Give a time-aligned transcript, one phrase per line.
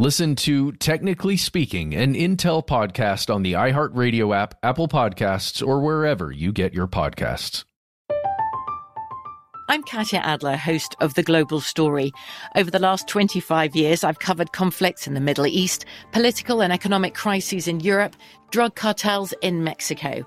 [0.00, 6.32] Listen to Technically Speaking, an Intel podcast on the iHeartRadio app, Apple Podcasts, or wherever
[6.32, 7.62] you get your podcasts.
[9.68, 12.10] I'm Katya Adler, host of The Global Story.
[12.56, 17.14] Over the last 25 years, I've covered conflicts in the Middle East, political and economic
[17.14, 18.16] crises in Europe,
[18.50, 20.26] drug cartels in Mexico.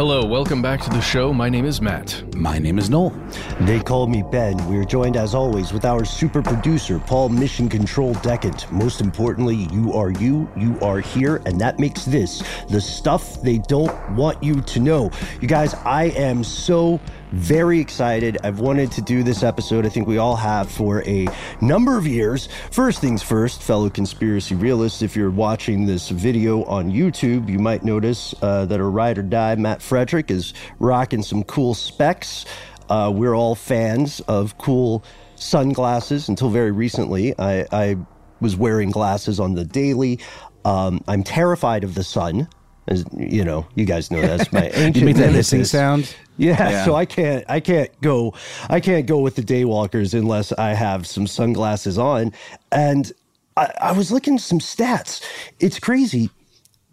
[0.00, 1.30] Hello, welcome back to the show.
[1.30, 2.24] My name is Matt.
[2.34, 3.12] My name is Noel.
[3.60, 4.56] They call me Ben.
[4.66, 8.72] We're joined as always with our super producer, Paul Mission Control Decant.
[8.72, 13.58] Most importantly, you are you, you are here, and that makes this the stuff they
[13.58, 15.10] don't want you to know.
[15.42, 16.98] You guys, I am so
[17.32, 18.38] very excited.
[18.42, 19.86] I've wanted to do this episode.
[19.86, 21.28] I think we all have for a
[21.60, 22.48] number of years.
[22.70, 27.84] First things first, fellow conspiracy realists, if you're watching this video on YouTube, you might
[27.84, 32.44] notice uh, that our ride or die, Matt Frederick, is rocking some cool specs.
[32.88, 35.04] Uh, we're all fans of cool
[35.36, 37.38] sunglasses until very recently.
[37.38, 37.96] I, I
[38.40, 40.18] was wearing glasses on the daily.
[40.64, 42.48] Um, I'm terrified of the sun.
[42.88, 46.14] As, you know, you guys know that's my ancient You make that hissing sound?
[46.40, 46.84] Yeah, Yeah.
[46.86, 48.34] so I can't I can't go
[48.70, 52.32] I can't go with the daywalkers unless I have some sunglasses on.
[52.72, 53.12] And
[53.58, 55.22] I, I was looking at some stats.
[55.60, 56.30] It's crazy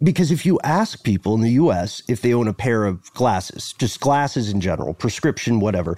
[0.02, 3.74] because if you ask people in the US if they own a pair of glasses,
[3.78, 5.96] just glasses in general, prescription, whatever,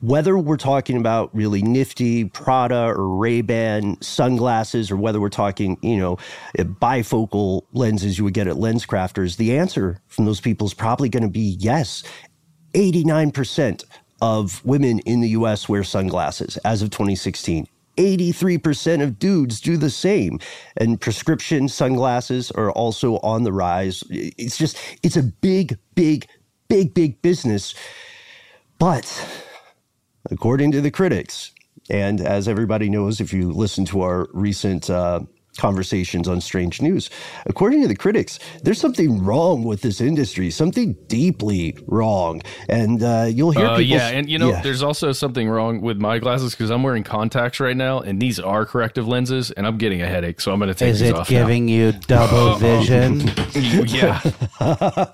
[0.00, 5.96] whether we're talking about really nifty Prada or Ray-Ban sunglasses or whether we're talking, you
[5.98, 6.18] know,
[6.58, 10.74] uh, bifocal lenses you would get at lens crafters, the answer from those people is
[10.74, 12.04] probably going to be yes.
[12.74, 13.84] 89%
[14.20, 17.66] of women in the US wear sunglasses as of 2016.
[17.96, 20.38] 83% of dudes do the same.
[20.76, 24.02] And prescription sunglasses are also on the rise.
[24.08, 26.26] It's just, it's a big, big,
[26.68, 27.74] big, big business.
[28.78, 29.06] But
[30.30, 31.52] according to the critics,
[31.90, 35.20] and as everybody knows, if you listen to our recent uh,
[35.58, 37.10] conversations on strange news,
[37.46, 42.40] according to the critics, there's something wrong with this industry, something deeply wrong.
[42.68, 43.96] And uh, you'll hear Uh, people.
[43.96, 44.62] yeah, and you know, Yeah.
[44.62, 48.40] there's also something wrong with my glasses because I'm wearing contacts right now, and these
[48.40, 51.10] are corrective lenses, and I'm getting a headache, so I'm going to take Is these
[51.10, 53.20] it off giving you double vision?
[53.88, 54.20] yeah,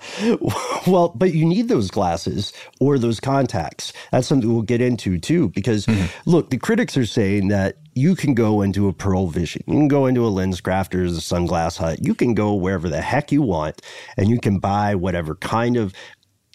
[0.87, 3.93] well, but you need those glasses or those contacts.
[4.11, 5.87] That's something we'll get into too, because
[6.25, 9.89] look, the critics are saying that you can go into a Pearle Vision, you can
[9.89, 13.41] go into a Lens Crafters, a Sunglass Hut, you can go wherever the heck you
[13.41, 13.81] want,
[14.15, 15.93] and you can buy whatever kind of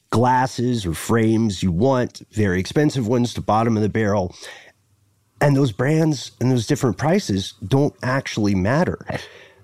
[0.08, 4.34] glasses or frames you want, very expensive ones to bottom of the barrel.
[5.40, 9.04] And those brands and those different prices don't actually matter.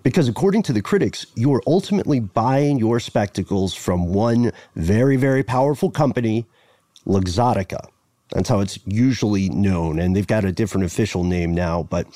[0.02, 5.90] Because according to the critics, you're ultimately buying your spectacles from one very, very powerful
[5.90, 6.44] company,
[7.06, 7.88] Luxottica.
[8.32, 9.98] That's how it's usually known.
[9.98, 12.06] And they've got a different official name now, but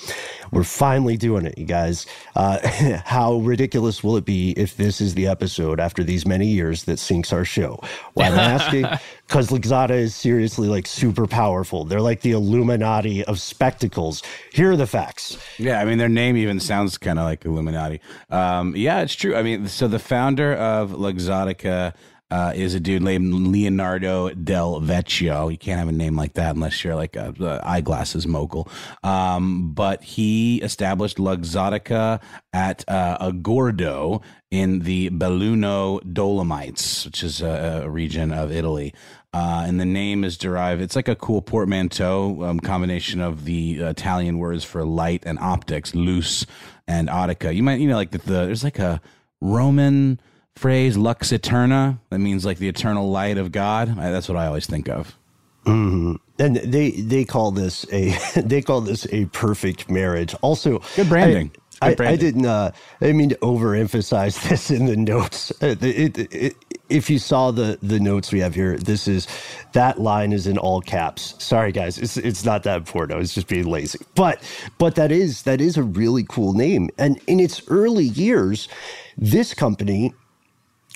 [0.52, 2.06] we're finally doing it, you guys.
[2.37, 2.58] Uh,
[3.05, 6.99] how ridiculous will it be if this is the episode after these many years that
[6.99, 7.81] sinks our show?
[8.14, 8.87] Why am I asking?
[9.26, 11.87] Because Luxottica is seriously like super powerful.
[11.87, 14.22] They're like the Illuminati of spectacles.
[14.52, 15.38] Here are the facts.
[15.58, 18.00] Yeah, I mean, their name even sounds kind of like Illuminati.
[18.28, 19.34] Um, yeah, it's true.
[19.34, 21.94] I mean, so the founder of Luxottica
[22.31, 25.50] uh, is a dude named Leonardo Del Vecchio.
[25.50, 28.69] You can't have a name like that unless you're like a, a eyeglasses mogul.
[29.03, 32.21] Um, but he established Luxottica
[32.53, 38.94] at uh, Agordo in the Belluno Dolomites, which is a, a region of Italy.
[39.32, 40.81] Uh, and the name is derived.
[40.81, 45.93] It's like a cool portmanteau um, combination of the Italian words for light and optics,
[45.94, 46.47] lux
[46.87, 47.55] and ottica.
[47.55, 49.00] You might, you know, like the, the there's like a
[49.41, 50.21] Roman
[50.56, 54.66] phrase lux eterna that means like the eternal light of god that's what i always
[54.66, 55.16] think of
[55.64, 56.14] mm-hmm.
[56.38, 61.50] and they they call this a they call this a perfect marriage also good branding
[61.82, 62.46] I, I, I, didn't.
[62.46, 62.70] Uh,
[63.00, 65.50] I mean to overemphasize this in the notes.
[65.62, 66.56] Uh, it, it, it,
[66.88, 69.26] if you saw the the notes we have here, this is
[69.72, 71.34] that line is in all caps.
[71.42, 73.16] Sorry, guys, it's it's not that important.
[73.16, 73.98] I was just being lazy.
[74.14, 74.42] But
[74.78, 76.90] but that is that is a really cool name.
[76.98, 78.68] And in its early years,
[79.16, 80.14] this company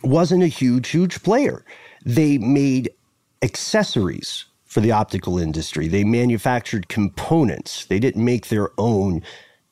[0.03, 1.65] wasn't a huge, huge player.
[2.05, 2.91] They made
[3.43, 5.89] accessories for the optical industry.
[5.89, 7.87] They manufactured components.
[7.87, 9.23] They didn't make their own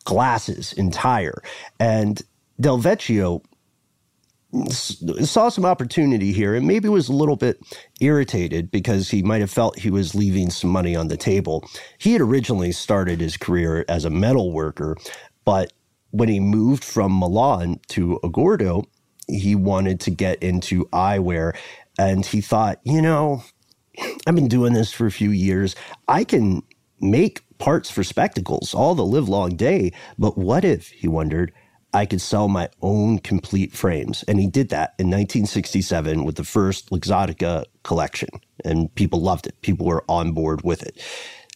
[0.05, 1.43] glasses entire.
[1.81, 2.23] And
[2.61, 3.43] Del Vecchio
[4.71, 7.61] saw some opportunity here and maybe was a little bit
[8.01, 11.65] irritated because he might have felt he was leaving some money on the table.
[11.99, 14.97] He had originally started his career as a metal worker,
[15.45, 15.73] but
[16.13, 18.85] when he moved from Milan to Agordo,
[19.29, 21.57] he wanted to get into eyewear
[21.99, 23.43] and he thought, you know,
[24.27, 25.75] I've been doing this for a few years.
[26.09, 26.63] I can
[27.01, 29.93] make parts for spectacles all the live long day.
[30.19, 31.53] But what if, he wondered,
[31.93, 34.23] I could sell my own complete frames?
[34.29, 38.29] And he did that in 1967 with the first Luxottica collection.
[38.65, 39.61] And people loved it.
[39.63, 41.03] People were on board with it.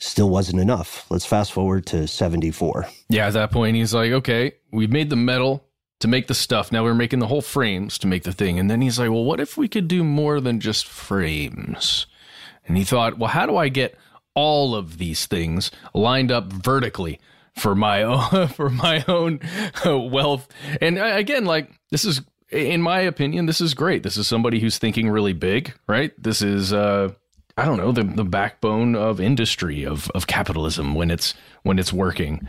[0.01, 1.05] Still wasn't enough.
[1.11, 2.87] Let's fast forward to 74.
[3.11, 5.67] Yeah, at that point, he's like, okay, we've made the metal
[6.01, 6.73] to make the stuff.
[6.73, 8.59] Now we're making the whole frames to make the thing.
[8.59, 12.07] And then he's like, well, what if we could do more than just frames?
[12.67, 13.97] And he thought, well, how do I get
[14.35, 17.21] all of these things lined up vertically
[17.55, 18.03] for my
[18.33, 19.41] own, for my own
[19.85, 20.49] uh, wealth?
[20.81, 24.03] And again, like this is, in my opinion, this is great.
[24.03, 26.13] This is somebody who's thinking really big, right?
[26.21, 27.13] This is, uh,
[27.59, 31.93] I don't know, the, the backbone of industry, of, of capitalism when it's, when it's
[31.93, 32.49] working.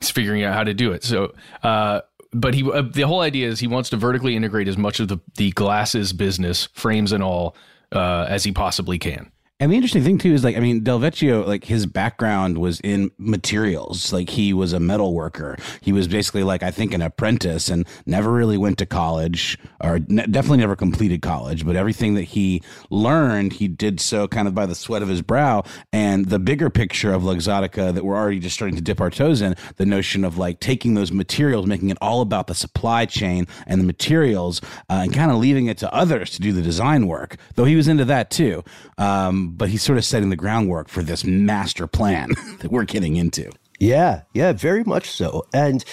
[0.00, 1.04] He's figuring out how to do it.
[1.04, 2.00] So, uh,
[2.40, 5.08] but he uh, the whole idea is he wants to vertically integrate as much of
[5.08, 7.56] the the glasses business, frames and all,
[7.92, 9.30] uh, as he possibly can.
[9.60, 12.78] And the interesting thing too is like I mean Del Vecchio like his background was
[12.80, 14.12] in materials.
[14.12, 15.56] Like he was a metal worker.
[15.80, 19.98] He was basically like I think an apprentice and never really went to college or
[20.06, 21.66] ne- definitely never completed college.
[21.66, 25.22] But everything that he learned he did so kind of by the sweat of his
[25.22, 25.64] brow.
[25.92, 29.42] And the bigger picture of Luxottica that we're already just starting to dip our toes
[29.42, 33.48] in the notion of like taking those materials making it all about the supply chain
[33.66, 37.08] and the materials uh, and kind of leaving it to others to do the design
[37.08, 37.38] work.
[37.56, 38.62] Though he was into that too.
[38.98, 43.16] Um, but he's sort of setting the groundwork for this master plan that we're getting
[43.16, 43.50] into.
[43.78, 45.46] Yeah, yeah, very much so.
[45.52, 45.84] And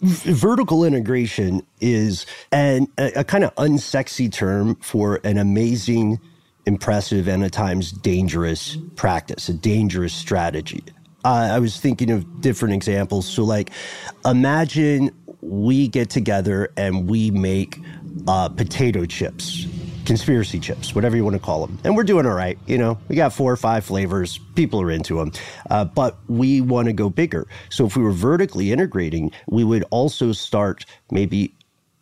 [0.00, 6.20] v- vertical integration is an, a, a kind of unsexy term for an amazing,
[6.64, 10.82] impressive, and at times dangerous practice, a dangerous strategy.
[11.24, 13.26] Uh, I was thinking of different examples.
[13.26, 13.70] So, like,
[14.24, 15.10] imagine
[15.42, 17.78] we get together and we make
[18.26, 19.66] uh, potato chips
[20.04, 21.78] conspiracy chips, whatever you want to call them.
[21.84, 22.58] And we're doing all right.
[22.66, 24.38] You know, we got four or five flavors.
[24.54, 25.32] People are into them.
[25.70, 27.46] Uh, but we want to go bigger.
[27.70, 31.54] So if we were vertically integrating, we would also start maybe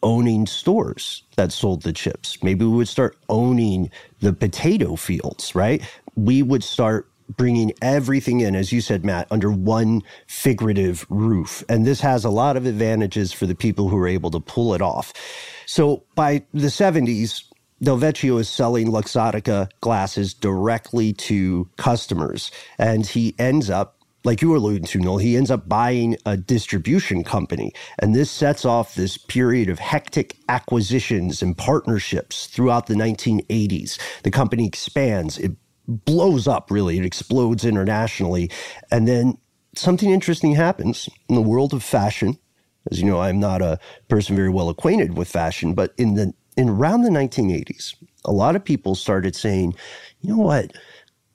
[0.03, 2.43] owning stores that sold the chips.
[2.43, 3.91] Maybe we would start owning
[4.21, 5.83] the potato fields, right?
[6.17, 11.65] We would start bringing everything in, as you said, Matt, under one figurative roof.
[11.69, 14.75] And this has a lot of advantages for the people who are able to pull
[14.75, 15.13] it off.
[15.67, 17.45] So by the 70s,
[17.83, 22.53] Del Vecchio is selling Luxottica glasses directly to customers.
[22.79, 26.37] And he ends up, like you were alluding to, Noel, he ends up buying a
[26.37, 27.73] distribution company.
[27.99, 33.99] And this sets off this period of hectic acquisitions and partnerships throughout the 1980s.
[34.23, 35.51] The company expands, it
[35.89, 38.49] blows up, really, it explodes internationally.
[38.93, 39.39] And then
[39.75, 42.39] something interesting happens in the world of fashion.
[42.93, 46.33] As you know, I'm not a person very well acquainted with fashion, but in the
[46.57, 47.95] in around the 1980s,
[48.25, 49.75] a lot of people started saying,
[50.21, 50.73] you know what,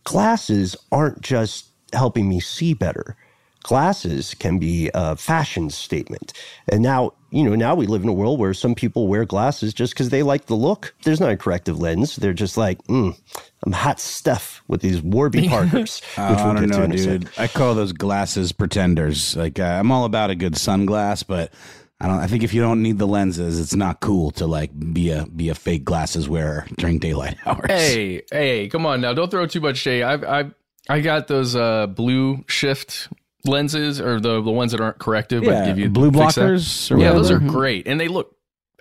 [0.04, 3.16] glasses aren't just helping me see better.
[3.64, 6.32] Glasses can be a fashion statement.
[6.70, 9.74] And now, you know, now we live in a world where some people wear glasses
[9.74, 10.94] just because they like the look.
[11.04, 12.16] There's not a corrective lens.
[12.16, 13.20] They're just like, mm,
[13.64, 16.02] I'm hot stuff with these Warby Parkers.
[16.18, 17.30] Oh, I don't know, dude.
[17.38, 19.36] I call those glasses pretenders.
[19.36, 21.52] Like uh, I'm all about a good sunglass, but
[22.00, 22.20] I don't.
[22.20, 25.25] I think if you don't need the lenses, it's not cool to like be a
[25.25, 27.66] be a fake glasses wearer during daylight hours.
[27.72, 29.13] Hey, hey, come on now!
[29.13, 30.04] Don't throw too much shade.
[30.04, 30.51] I've I
[30.89, 33.08] I got those uh, blue shift
[33.46, 36.42] lenses or the the ones that aren't corrective Yeah, but give you blue fix that.
[36.42, 38.34] blockers or Yeah, those are great, and they look.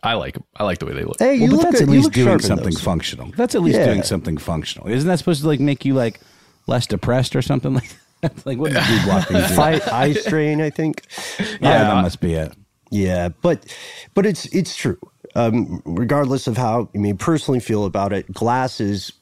[0.03, 0.45] I like 'em.
[0.55, 1.17] I like the way they look.
[1.19, 2.81] Hey, you Well, but look that's good- at least doing something those.
[2.83, 3.31] functional.
[3.35, 3.87] That's at least Yeah.
[3.87, 4.89] doing something functional.
[4.89, 6.21] Isn't that supposed to like make you like
[6.67, 8.45] less depressed or something like that?
[8.47, 9.43] like what does blue blocking do?
[9.55, 11.03] Fight eye strain, I think.
[11.61, 12.53] yeah, that must be it.
[12.97, 13.77] Yeah, but
[14.15, 14.99] but it's it's true.
[15.35, 19.13] Um, regardless of how you may personally feel about it, glasses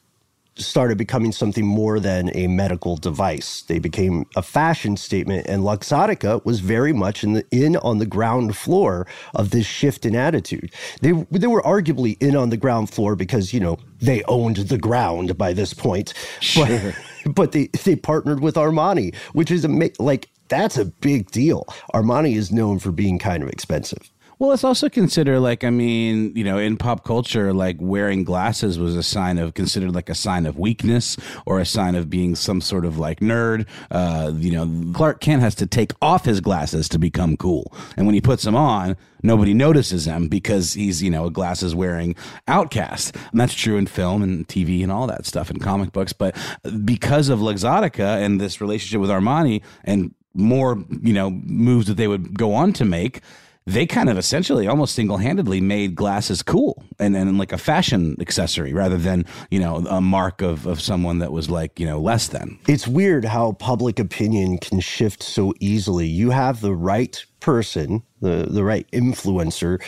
[0.57, 3.63] started becoming something more than a medical device.
[3.63, 8.07] They became a fashion statement, and Luxottica was very much in the in on the
[8.07, 10.73] ground floor of this shift in attitude.
[11.03, 14.79] They they were arguably in on the ground floor because you know they owned the
[14.79, 16.15] ground by this point.
[16.55, 16.97] But,
[17.35, 21.65] but they they partnered with Armani, which is a like that's a big deal.
[21.93, 24.11] Armani is known for being kind of expensive.
[24.39, 28.81] Well, let's also consider, like, I mean, you know, in pop culture, like wearing glasses
[28.81, 32.35] was a sign of considered like a sign of weakness or a sign of being
[32.35, 33.67] some sort of like nerd.
[33.93, 38.07] Uh, you know, Clark Kent has to take off his glasses to become cool, and
[38.07, 42.17] when he puts them on, nobody notices him because he's you know a glasses wearing
[42.49, 43.17] outcast.
[43.31, 46.13] And that's true in film and TV and all that stuff and comic books.
[46.13, 46.37] But
[46.85, 52.09] because of Luxottica and this relationship with Armani and more, you know, moves that they
[52.09, 53.21] would go on to make
[53.67, 58.73] they kind of essentially almost single-handedly made glasses cool and, and like a fashion accessory
[58.73, 62.29] rather than you know a mark of, of someone that was like you know less
[62.29, 66.07] than It's weird how public opinion can shift so easily.
[66.07, 69.83] You have the right person, the, the right influencer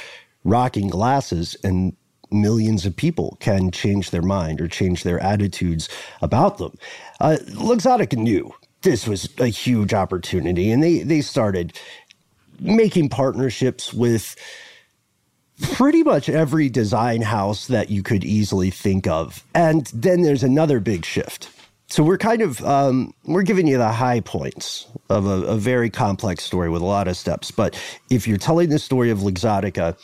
[0.44, 1.94] rocking glasses, and
[2.30, 5.88] millions of people can change their mind or change their attitudes
[6.22, 6.72] about them.
[7.20, 8.52] Uh, Luxottica knew
[8.82, 11.78] this was a huge opportunity, and they, they started
[12.60, 14.36] making partnerships with
[15.72, 19.42] pretty much every design house that you could easily think of.
[19.54, 21.50] And then there's another big shift.
[21.88, 25.88] So we're kind of um, we're giving you the high points of a, a very
[25.88, 27.50] complex story with a lot of steps.
[27.50, 27.80] But
[28.10, 29.96] if you're telling the story of Luxottica,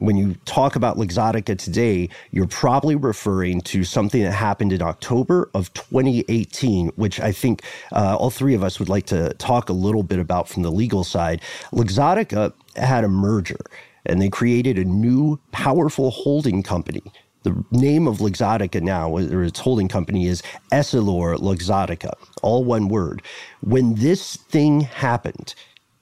[0.00, 5.50] when you talk about Luxottica today, you're probably referring to something that happened in October
[5.54, 9.74] of 2018, which I think uh, all three of us would like to talk a
[9.74, 11.42] little bit about from the legal side.
[11.72, 13.60] Luxottica had a merger
[14.06, 17.02] and they created a new powerful holding company.
[17.42, 20.42] The name of Luxottica now, or its holding company, is
[20.72, 23.22] Essilor Luxottica, all one word.
[23.60, 25.54] When this thing happened,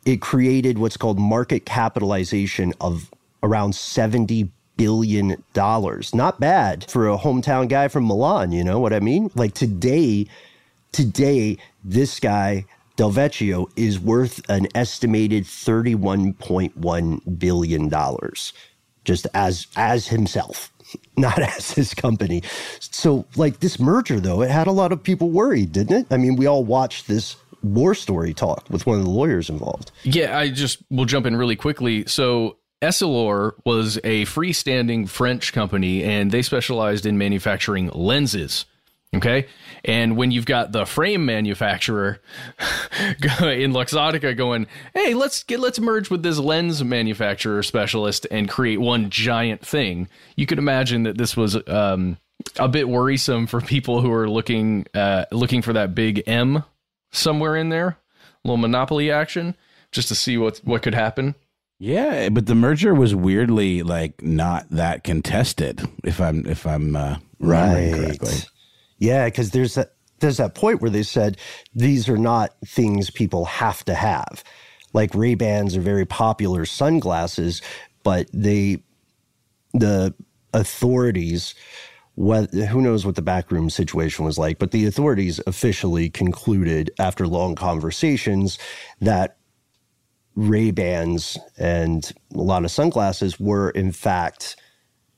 [0.04, 3.10] it created what's called market capitalization of
[3.42, 6.14] around 70 billion dollars.
[6.14, 9.30] Not bad for a hometown guy from Milan, you know what I mean?
[9.34, 10.26] Like today,
[10.92, 12.64] today, this guy,
[12.96, 17.90] Del Vecchio, is worth an estimated $31.1 billion
[19.04, 20.70] just as as himself,
[21.16, 22.42] not as his company.
[22.80, 26.06] So like this merger though, it had a lot of people worried, didn't it?
[26.10, 29.90] I mean, we all watched this war story talk with one of the lawyers involved.
[30.04, 32.06] Yeah, I just will jump in really quickly.
[32.06, 38.66] So Essilor was a freestanding French company, and they specialized in manufacturing lenses.
[39.16, 39.46] Okay,
[39.86, 42.20] and when you've got the frame manufacturer
[42.60, 48.80] in Luxottica going, "Hey, let's get let's merge with this lens manufacturer specialist and create
[48.80, 52.18] one giant thing," you could imagine that this was um,
[52.58, 56.62] a bit worrisome for people who are looking uh, looking for that big M
[57.10, 57.96] somewhere in there, a
[58.44, 59.56] little monopoly action,
[59.90, 61.34] just to see what what could happen.
[61.78, 67.16] Yeah but the merger was weirdly like not that contested if i'm if i'm uh
[67.40, 68.34] remembering correctly
[68.98, 71.38] Yeah, because there's that there's that point where they said
[71.74, 74.44] these are not things people have to have.
[74.94, 77.62] Like Ray Bans are very popular sunglasses,
[78.04, 78.82] but they
[79.74, 80.14] the
[80.54, 81.54] authorities
[82.16, 87.28] what, who knows what the backroom situation was like, but the authorities officially concluded after
[87.28, 88.58] long conversations
[89.00, 89.37] that
[90.38, 94.54] Ray Bans and a lot of sunglasses were in fact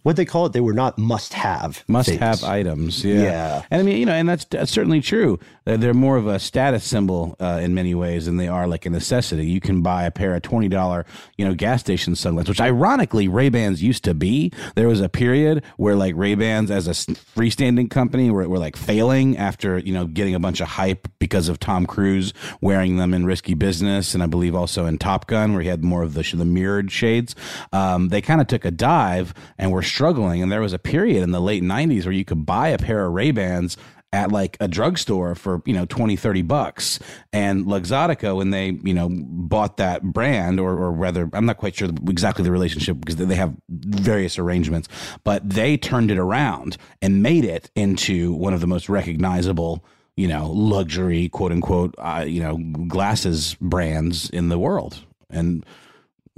[0.02, 0.52] what they call it.
[0.52, 3.04] They were not must have must have items.
[3.04, 3.22] Yeah.
[3.22, 3.62] Yeah.
[3.70, 5.38] And I mean, you know, and that's, that's certainly true.
[5.64, 8.86] They're, they're more of a status symbol uh, in many ways than they are like
[8.86, 9.46] a necessity.
[9.46, 11.04] You can buy a pair of $20,
[11.36, 14.52] you know, gas station sunglasses, which ironically Ray-Bans used to be.
[14.74, 19.36] There was a period where like Ray-Bans as a freestanding company were, were like failing
[19.36, 23.26] after, you know, getting a bunch of hype because of Tom Cruise wearing them in
[23.26, 24.14] Risky Business.
[24.14, 26.90] And I believe also in Top Gun where he had more of the, the mirrored
[26.90, 27.34] shades.
[27.72, 30.42] Um, they kind of took a dive and were struggling.
[30.42, 33.04] And there was a period in the late 90s where you could buy a pair
[33.04, 33.76] of Ray-Bans
[34.12, 36.98] at like a drugstore for you know 20 30 bucks
[37.32, 41.76] and luxottica when they you know bought that brand or, or rather i'm not quite
[41.76, 44.88] sure exactly the relationship because they have various arrangements
[45.22, 49.84] but they turned it around and made it into one of the most recognizable
[50.16, 52.56] you know luxury quote unquote uh, you know
[52.88, 55.64] glasses brands in the world and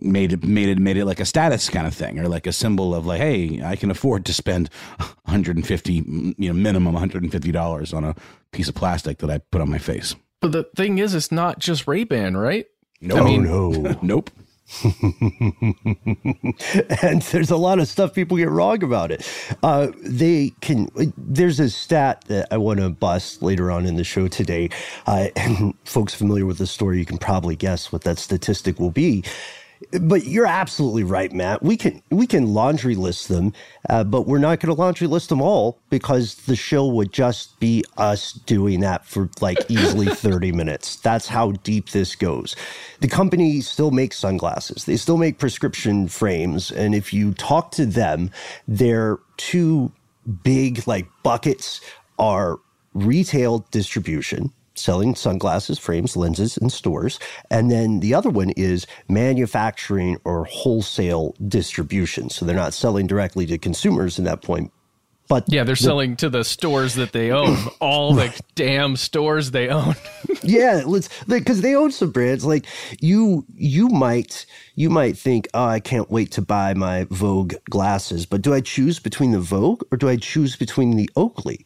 [0.00, 2.52] made it made it made it like a status kind of thing or like a
[2.52, 4.68] symbol of like hey i can afford to spend
[5.26, 8.14] 150 you know minimum 150 dollars on a
[8.52, 11.58] piece of plastic that i put on my face But the thing is, it's not
[11.61, 12.66] just Ray Ban, right?
[13.00, 13.70] no I mean- no.
[14.02, 14.30] nope
[17.02, 19.28] and there's a lot of stuff people get wrong about it.
[19.62, 20.88] Uh, they can.
[21.18, 24.70] There's a stat that I want to bust later on in the show today,
[25.06, 28.90] uh, and folks familiar with the story, you can probably guess what that statistic will
[28.92, 29.25] be.
[30.00, 31.62] But you're absolutely right, Matt.
[31.62, 33.52] We can we can laundry list them,
[33.88, 37.58] uh, but we're not going to laundry list them all because the show would just
[37.60, 40.96] be us doing that for like easily 30 minutes.
[40.96, 42.56] That's how deep this goes.
[43.00, 44.84] The company still makes sunglasses.
[44.84, 48.30] They still make prescription frames, and if you talk to them,
[48.68, 49.92] their two
[50.42, 51.80] big like buckets
[52.18, 52.58] are
[52.94, 57.19] retail distribution selling sunglasses, frames, lenses in stores.
[57.50, 62.31] And then the other one is manufacturing or wholesale distribution.
[62.31, 64.73] So they're not selling directly to consumers at that point.
[65.29, 69.69] But Yeah, they're selling to the stores that they own, all the damn stores they
[69.69, 69.95] own.
[70.43, 72.45] yeah, let's because they own some brands.
[72.45, 72.67] Like
[73.00, 78.26] you, you might you might think, oh, I can't wait to buy my Vogue glasses.
[78.26, 81.65] But do I choose between the Vogue or do I choose between the Oakley?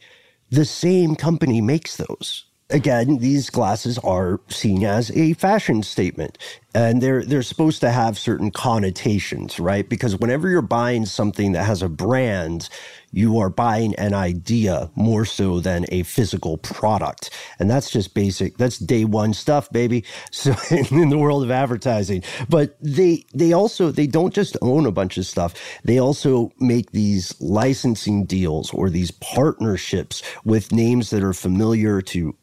[0.49, 2.46] The same company makes those.
[2.69, 6.37] Again, these glasses are seen as a fashion statement,
[6.75, 9.89] and they're they're supposed to have certain connotations, right?
[9.89, 12.69] Because whenever you're buying something that has a brand,
[13.11, 17.31] you are buying an idea more so than a physical product.
[17.59, 18.57] And that's just basic.
[18.59, 20.05] That's day one stuff, baby.
[20.31, 24.93] So in the world of advertising, but they, they also, they don't just own a
[24.93, 25.55] bunch of stuff.
[25.83, 32.36] They also make these licensing deals or these partnerships with names that are familiar to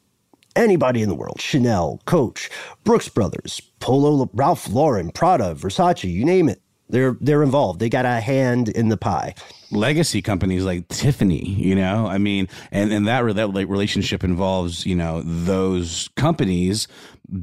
[0.57, 2.51] anybody in the world Chanel, Coach,
[2.85, 6.61] Brooks Brothers, Polo, Ralph Lauren, Prada, Versace, you name it.
[6.89, 7.81] They're, they're involved.
[7.81, 9.35] They got a hand in the pie.
[9.71, 14.95] legacy companies like Tiffany, you know, I mean, and, and that, that relationship involves, you
[14.95, 16.87] know, those companies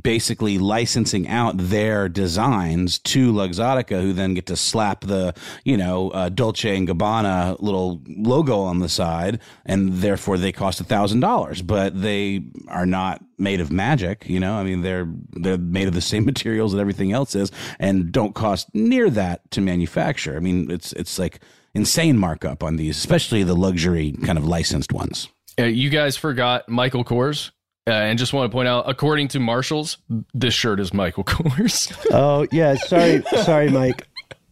[0.02, 6.10] basically licensing out their designs to Luxottica, who then get to slap the, you know,
[6.12, 11.20] uh, Dolce and Gabbana little logo on the side, and therefore they cost a thousand
[11.20, 14.54] dollars, but they are not made of magic, you know.
[14.54, 18.36] I mean, they're they're made of the same materials that everything else is, and don't
[18.36, 20.36] cost near that to manufacture.
[20.36, 21.41] I mean, it's it's like
[21.74, 25.28] insane markup on these, especially the luxury kind of licensed ones.
[25.60, 27.52] Uh, you guys forgot Michael Kors.
[27.88, 29.98] Uh, and just want to point out, according to Marshalls,
[30.36, 31.91] this shirt is Michael Kors.
[32.12, 34.08] Oh yeah, sorry, sorry, Mike.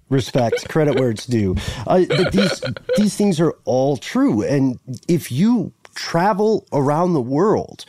[0.10, 1.56] Respect, credit where it's due.
[1.86, 2.64] Uh, but these
[2.98, 7.86] these things are all true, and if you travel around the world,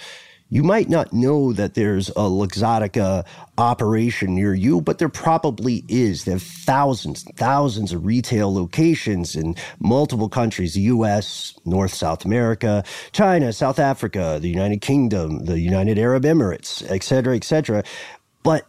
[0.51, 3.25] you might not know that there's a Luxottica
[3.57, 6.25] operation near you, but there probably is.
[6.25, 12.85] They have thousands, thousands of retail locations in multiple countries: the U.S., North, South America,
[13.13, 17.85] China, South Africa, the United Kingdom, the United Arab Emirates, et cetera, et cetera.
[18.43, 18.67] But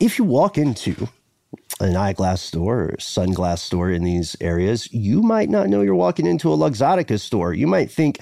[0.00, 1.08] if you walk into
[1.80, 6.26] an eyeglass store or sunglass store in these areas, you might not know you're walking
[6.26, 7.52] into a Luxottica store.
[7.54, 8.18] You might think,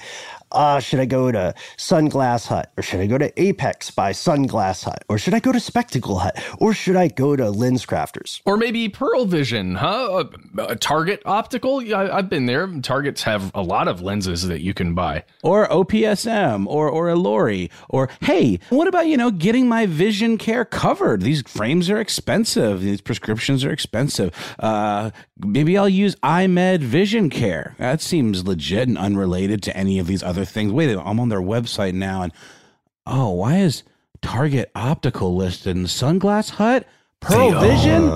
[0.51, 2.71] ah, should I go to Sunglass Hut?
[2.77, 5.03] Or should I go to Apex by Sunglass Hut?
[5.09, 6.41] Or should I go to Spectacle Hut?
[6.59, 8.41] Or should I go to Lens Crafters?
[8.45, 9.87] or maybe Pearle Vision, huh?
[10.57, 11.79] Uh, uh, Target Optical.
[11.93, 12.67] I, I've been there.
[12.81, 15.23] Targets have a lot of lenses that you can buy.
[15.43, 20.65] or OPSM or or Ilori or hey, what about you know getting my vision care
[20.65, 21.21] covered?
[21.21, 22.81] These frames are expensive.
[22.81, 24.33] These prescriptions are expensive.
[24.59, 27.75] Uh, maybe I'll use EyeMed Vision Care.
[27.77, 30.71] That seems legit and unrelated to any of these other things.
[30.71, 32.33] Wait, I'm on their website now, and
[33.05, 33.83] oh, why is
[34.21, 36.87] Target Optical listed in Sunglass Hut?
[37.19, 38.09] Pearle Vision,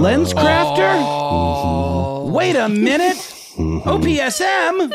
[0.00, 0.78] Lens Crafter.
[0.78, 2.32] Mm-hmm.
[2.32, 3.16] Wait a minute.
[3.56, 3.88] Mm-hmm.
[3.88, 4.92] OPSM?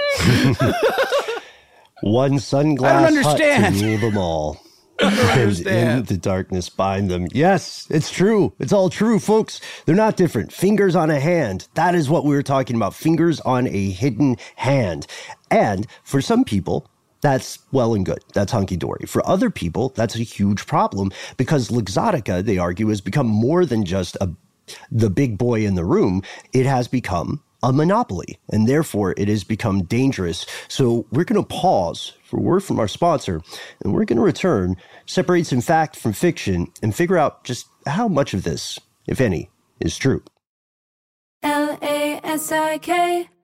[2.01, 3.37] One sunglass I don't hut
[3.73, 4.61] to rule them all.
[5.01, 7.27] and in the darkness bind them.
[7.33, 8.53] Yes, it's true.
[8.59, 9.59] It's all true, folks.
[9.85, 10.53] They're not different.
[10.53, 11.67] Fingers on a hand.
[11.73, 12.93] That is what we were talking about.
[12.93, 15.07] Fingers on a hidden hand.
[15.51, 16.89] And for some people,
[17.21, 18.23] that's well and good.
[18.33, 19.05] That's hunky dory.
[19.05, 23.85] For other people, that's a huge problem because Luxottica, they argue, has become more than
[23.85, 24.29] just a
[24.89, 26.23] the big boy in the room.
[26.53, 30.45] It has become a monopoly, and therefore it has become dangerous.
[30.67, 33.41] So we're going to pause for word from our sponsor,
[33.83, 38.07] and we're going to return, separate some fact from fiction, and figure out just how
[38.07, 40.23] much of this, if any, is true.
[41.43, 43.29] L A S I K,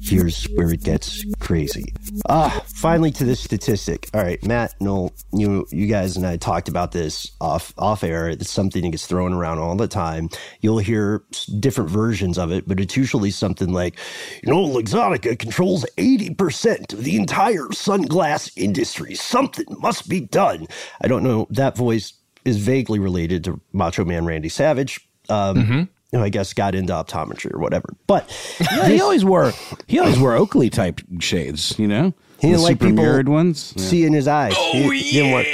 [0.00, 1.92] Here's where it gets crazy.
[2.28, 4.10] Ah, finally to this statistic.
[4.12, 8.28] All right, Matt, Noel, you you guys and I talked about this off off air.
[8.28, 10.28] It's something that gets thrown around all the time.
[10.60, 11.22] You'll hear
[11.60, 13.98] different versions of it, but it's usually something like,
[14.42, 19.14] you know, Luxottica controls 80% of the entire sunglass industry.
[19.14, 20.66] Something must be done.
[21.00, 21.46] I don't know.
[21.50, 22.12] That voice
[22.44, 25.00] is vaguely related to Macho Man Randy Savage.
[25.28, 27.88] Um, who I guess got into optometry or whatever.
[28.06, 28.28] But
[28.60, 29.52] Yeah, he always wore
[29.86, 33.28] he always wore Oakley type shades, you know, He the didn't like super people mirrored
[33.30, 33.72] ones.
[33.76, 33.84] Yeah.
[33.84, 34.52] see in his eyes.
[34.56, 35.46] Oh, He- he want-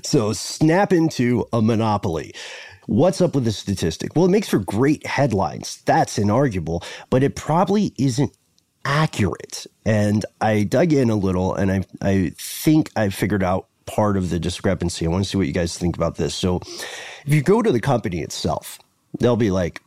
[0.02, 2.34] so snap into a monopoly.
[2.86, 4.14] What's up with the statistic?
[4.14, 5.82] Well, it makes for great headlines.
[5.86, 8.36] That's inarguable, but it probably isn't
[8.84, 9.66] accurate.
[9.86, 14.30] And I dug in a little and I, I think I figured out part of
[14.30, 15.06] the discrepancy.
[15.06, 16.34] I want to see what you guys think about this.
[16.34, 16.60] So
[17.26, 18.78] if you go to the company itself,
[19.18, 19.82] they'll be like,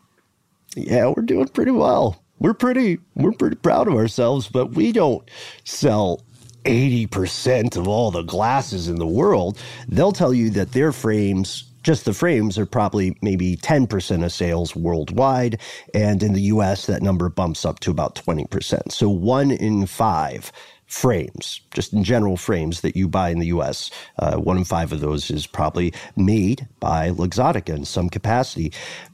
[0.76, 2.22] yeah, we're doing pretty well.
[2.40, 5.28] We're pretty, we're pretty proud of ourselves, but we don't
[5.64, 6.22] sell
[6.66, 9.58] 80% of all the glasses in the world.
[9.88, 14.76] They'll tell you that their frames just the frames are probably maybe 10% of sales
[14.76, 15.58] worldwide.
[15.94, 18.92] And in the US, that number bumps up to about 20%.
[18.92, 20.52] So one in five
[20.88, 24.92] frames, just in general frames that you buy in the US, uh, one in five
[24.92, 28.74] of those is probably made by Luxottica in some capacity.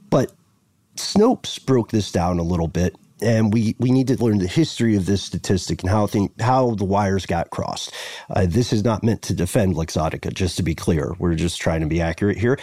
[0.10, 0.32] But
[0.96, 4.96] Snopes broke this down a little bit and we we need to learn the history
[4.96, 7.94] of this statistic and how think how the wires got crossed.
[8.30, 11.14] Uh, this is not meant to defend Luxottica, just to be clear.
[11.20, 12.60] We're just trying to be accurate here.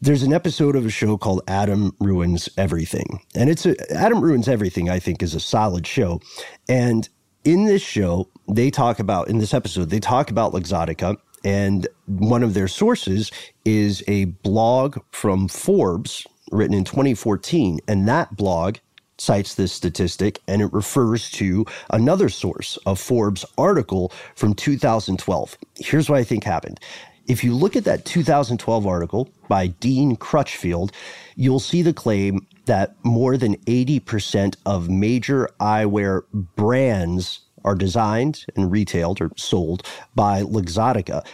[0.00, 4.48] There's an episode of a show called Adam Ruins Everything, and it's a, Adam Ruins
[4.48, 4.90] Everything.
[4.90, 6.20] I think is a solid show,
[6.68, 7.08] and
[7.46, 11.16] in this show they talk about in this episode they talk about Luxottica.
[11.44, 13.30] And one of their sources
[13.64, 17.78] is a blog from Forbes written in 2014.
[17.86, 18.78] And that blog
[19.18, 25.56] cites this statistic and it refers to another source, a Forbes article from 2012.
[25.76, 26.80] Here's what I think happened.
[27.28, 30.92] If you look at that 2012 article by Dean Crutchfield,
[31.34, 38.70] you'll see the claim that more than 80% of major eyewear brands are designed and
[38.70, 39.84] retailed or sold
[40.14, 41.26] by Luxottica.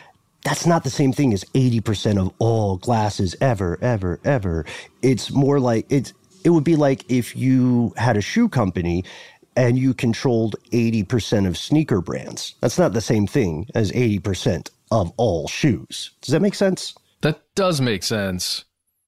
[0.45, 4.65] That's not the same thing as 80% of all glasses ever, ever, ever.
[5.03, 9.05] It's more like it's it would be like if you had a shoe company
[9.57, 12.55] and you controlled 80% of sneaker brands.
[12.61, 16.13] That's not the same thing as 80% of all shoes.
[16.21, 16.95] Does that make sense?
[17.23, 18.65] That does make sense.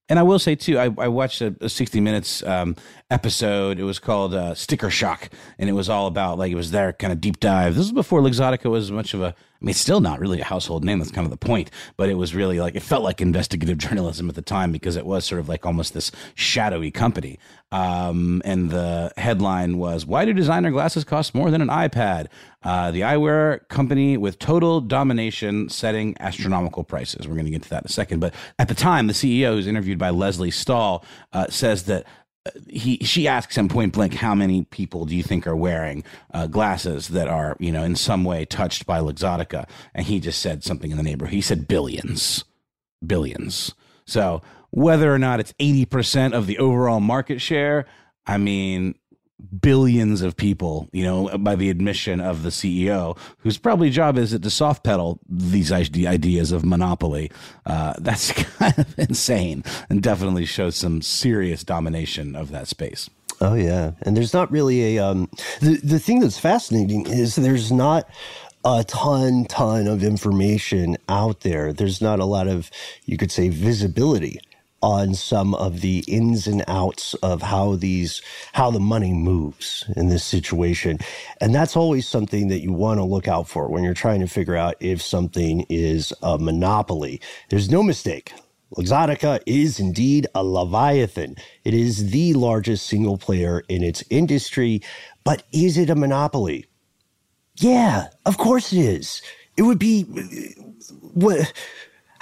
[0.09, 2.77] And I will say too, I, I watched a, a, 60 Minutes um,
[3.11, 3.79] episode.
[3.79, 6.92] It was called uh, Sticker Shock, and it was all about like it was their
[6.92, 7.75] kind of deep dive.
[7.75, 9.35] This is before Luxottica was much of a.
[9.61, 10.99] I mean, it's still not really a household name.
[10.99, 11.71] That's kind of the point.
[11.97, 15.07] But it was really like it felt like investigative journalism at the time because it
[15.07, 17.38] was sort of like almost this shadowy company.
[17.73, 22.27] Um, and the headline was, "Why do designer glasses cost more than an iPad?"
[22.62, 27.29] Uh, the eyewear company with total domination setting astronomical prices.
[27.29, 28.21] We're going to get to that in a second.
[28.21, 32.07] But at the time, the CEO, who's interviewed by Lesley Stahl, uh, says that
[32.69, 36.47] he she asks him point blank how many people do you think are wearing uh,
[36.47, 39.69] glasses that are you know in some way touched by Luxottica?
[39.95, 41.35] And he just said something in the neighborhood.
[41.35, 42.45] He said billions.
[43.05, 43.75] Billions.
[44.07, 47.87] So whether or not it's 80% of the overall market share
[48.27, 48.97] I mean
[49.61, 54.33] billions of people, you know, by the admission of the CEO, whose probably job is
[54.33, 57.31] it to soft pedal these ideas of monopoly.
[57.67, 63.09] Uh, that's kind of insane and definitely shows some serious domination of that space.
[63.41, 65.29] Oh yeah, and there's not really a um,
[65.61, 68.09] the the thing that's fascinating is there's not
[68.65, 71.73] a ton ton of information out there.
[71.73, 72.71] There's not a lot of
[73.05, 74.41] you could say visibility
[74.85, 80.11] on some of the ins and outs of how these how the money moves in
[80.11, 80.99] this situation
[81.40, 84.29] and that's always something that you want to look out for when you're trying to
[84.29, 87.20] figure out if something is a monopoly
[87.51, 88.35] there's no mistake
[88.77, 91.37] Luxottica is indeed a leviathan.
[91.64, 94.83] It is the largest single player in its industry,
[95.25, 96.66] but is it a monopoly?
[97.57, 99.23] Yeah, of course it is.
[99.57, 100.62] It would be uh,
[101.14, 101.53] what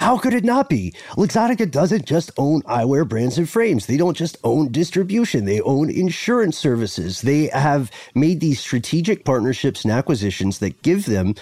[0.03, 0.93] how could it not be?
[1.11, 3.85] Luxottica doesn't just own eyewear brands and frames.
[3.85, 5.45] They don't just own distribution.
[5.45, 7.21] They own insurance services.
[7.21, 11.35] They have made these strategic partnerships and acquisitions that give them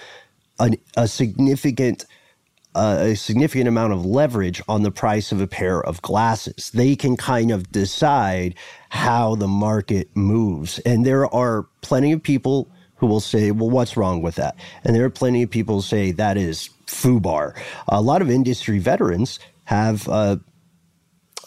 [0.60, 2.06] an, a significant
[2.76, 6.70] uh, a significant amount of leverage on the price of a pair of glasses.
[6.70, 8.54] They can kind of decide
[8.90, 10.78] how the market moves.
[10.86, 12.70] And there are plenty of people
[13.02, 14.54] who will say, well, what's wrong with that?
[14.84, 17.52] And there are plenty of people who say that is FUBAR.
[17.88, 20.36] A lot of industry veterans have uh,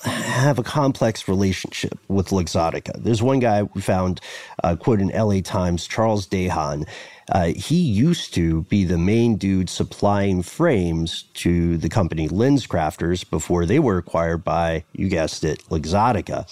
[0.04, 3.02] have a complex relationship with Luxottica.
[3.02, 4.20] There's one guy we found,
[4.66, 6.86] uh, quote in LA Times, Charles Dahan.
[7.32, 13.66] Uh, he used to be the main dude supplying frames to the company LensCrafters before
[13.66, 16.46] they were acquired by, you guessed it, Luxottica.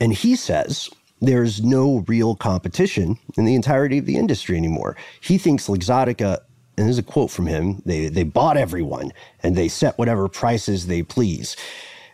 [0.00, 0.88] And he says
[1.20, 4.96] there's no real competition in the entirety of the industry anymore.
[5.20, 6.38] He thinks Luxottica
[6.78, 10.86] and there's a quote from him they, they bought everyone and they set whatever prices
[10.86, 11.56] they please.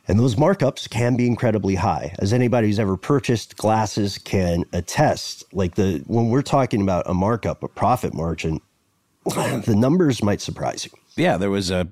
[0.08, 5.44] And those markups can be incredibly high, as anybody who's ever purchased glasses can attest.
[5.54, 8.60] Like the when we're talking about a markup, a profit margin,
[9.24, 10.90] the numbers might surprise you.
[11.16, 11.88] Yeah, there was a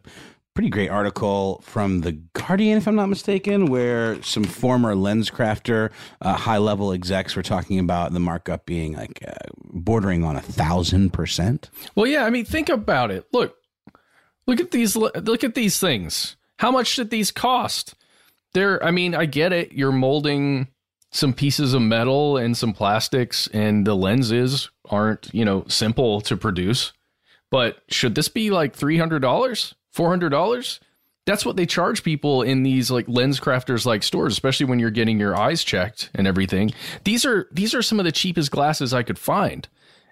[0.55, 6.35] pretty great article from the Guardian, if I'm not mistaken, where some former LensCrafter uh,
[6.35, 9.33] high level execs were talking about the markup being like uh,
[9.73, 11.71] bordering on a thousand percent.
[11.95, 13.27] Well, yeah, I mean, think about it.
[13.33, 13.57] Look,
[14.47, 14.97] look at these.
[14.97, 16.37] Look at these things.
[16.59, 17.95] How much did these cost?
[18.53, 18.83] They're.
[18.85, 19.73] I mean, I get it.
[19.73, 20.69] You're molding
[21.11, 26.37] some pieces of metal and some plastics, and the lenses aren't, you know, simple to
[26.37, 26.93] produce.
[27.51, 30.81] But should this be like three hundred dollars, four hundred dollars?
[31.24, 35.20] That's what they charge people in these like LensCrafters like stores, especially when you're getting
[35.20, 36.72] your eyes checked and everything.
[37.05, 39.68] These are these are some of the cheapest glasses I could find.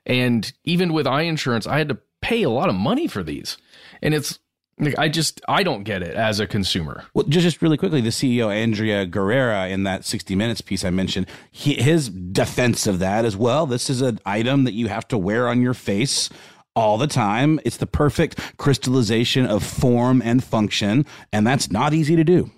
[0.07, 3.59] And even with eye insurance, I had to pay a lot of money for these.
[4.03, 4.39] And it's
[4.79, 7.05] like, I just I don't get it as a consumer.
[7.13, 10.91] Well, just just really quickly, the CEO Andrea Guerra in that 60 Minutes piece I
[10.91, 13.67] mentioned, he, his defense of that as well.
[13.67, 16.31] This is an item that you have to wear on your face
[16.77, 17.61] all the time.
[17.65, 22.51] It's the perfect crystallization of form and function, and that's not easy to do.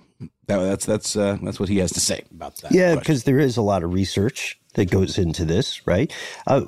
[0.46, 2.72] That, that's that's uh, that's what he has to say about that.
[2.72, 6.12] Yeah, because there is a lot of research that goes into this, right?
[6.46, 6.62] Uh,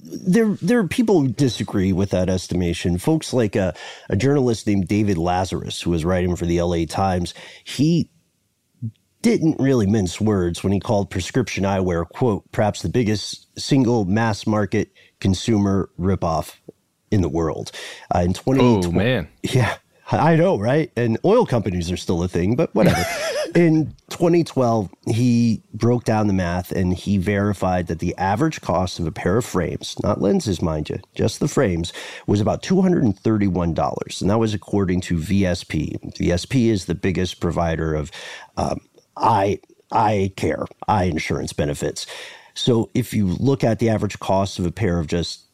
[0.00, 2.98] there, there are people who disagree with that estimation.
[2.98, 3.74] Folks like a,
[4.08, 8.10] a journalist named David Lazarus, who was writing for the LA Times, he
[9.22, 14.46] didn't really mince words when he called prescription eyewear, quote, perhaps the biggest single mass
[14.46, 16.56] market consumer ripoff
[17.10, 17.72] in the world.
[18.14, 19.28] Uh, in 2020, oh, man.
[19.42, 19.76] Yeah.
[20.10, 20.92] I know, right?
[20.96, 23.02] And oil companies are still a thing, but whatever.
[23.54, 29.06] in 2012, he broke down the math and he verified that the average cost of
[29.06, 31.92] a pair of frames, not lenses, mind you, just the frames,
[32.26, 34.20] was about $231.
[34.20, 36.14] And that was according to VSP.
[36.18, 38.10] VSP is the biggest provider of
[38.58, 38.80] um,
[39.16, 39.58] eye,
[39.90, 42.06] eye care, eye insurance benefits.
[42.52, 45.44] So if you look at the average cost of a pair of just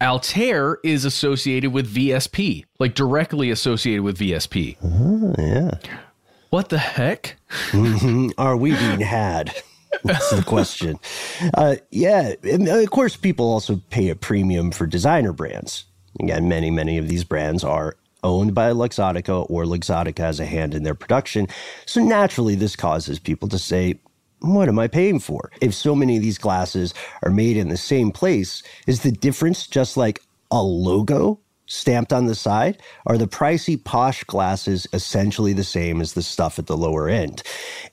[0.00, 4.76] Altair is associated with VSP, like directly associated with VSP.
[4.82, 5.78] Oh, yeah.
[6.50, 7.36] What the heck?
[7.70, 8.30] mm-hmm.
[8.38, 9.54] Are we being had?
[10.02, 10.98] That's the question.
[11.54, 15.84] Uh, yeah, and of course, people also pay a premium for designer brands.
[16.20, 20.74] Again, many, many of these brands are owned by Luxottica or Luxottica has a hand
[20.74, 21.46] in their production.
[21.86, 23.98] So naturally, this causes people to say,
[24.42, 25.50] what am I paying for?
[25.60, 29.66] If so many of these glasses are made in the same place, is the difference
[29.66, 32.82] just like a logo stamped on the side?
[33.06, 37.42] Are the pricey posh glasses essentially the same as the stuff at the lower end?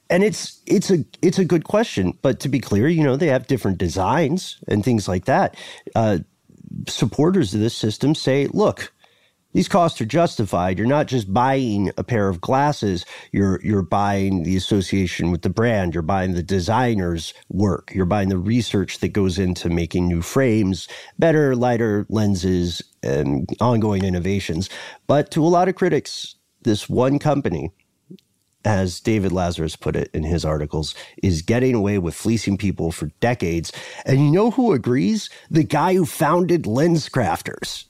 [0.09, 3.27] And it's it's a it's a good question, but to be clear, you know they
[3.27, 5.55] have different designs and things like that.
[5.95, 6.19] Uh,
[6.87, 8.91] supporters of this system say, look,
[9.53, 10.77] these costs are justified.
[10.77, 13.05] You're not just buying a pair of glasses.
[13.31, 15.93] You're you're buying the association with the brand.
[15.93, 17.91] You're buying the designer's work.
[17.93, 24.03] You're buying the research that goes into making new frames, better, lighter lenses, and ongoing
[24.03, 24.69] innovations.
[25.07, 27.71] But to a lot of critics, this one company,
[28.65, 33.07] as David Lazarus put it in his articles, is getting away with fleecing people for
[33.19, 33.71] decades.
[34.05, 35.29] And you know who agrees?
[35.49, 37.85] The guy who founded LensCrafters.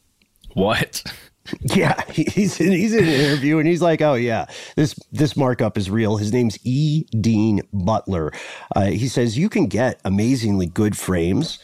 [0.53, 1.03] What?
[1.61, 5.77] Yeah, he's in, he's in an interview and he's like, "Oh yeah, this this markup
[5.77, 7.05] is real." His name's E.
[7.21, 8.31] Dean Butler.
[8.75, 11.59] Uh, he says you can get amazingly good frames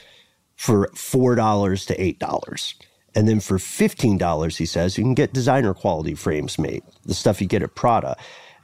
[0.55, 2.75] for four dollars to eight dollars,
[3.15, 7.13] and then for fifteen dollars, he says you can get designer quality frames made, the
[7.13, 8.15] stuff you get at Prada.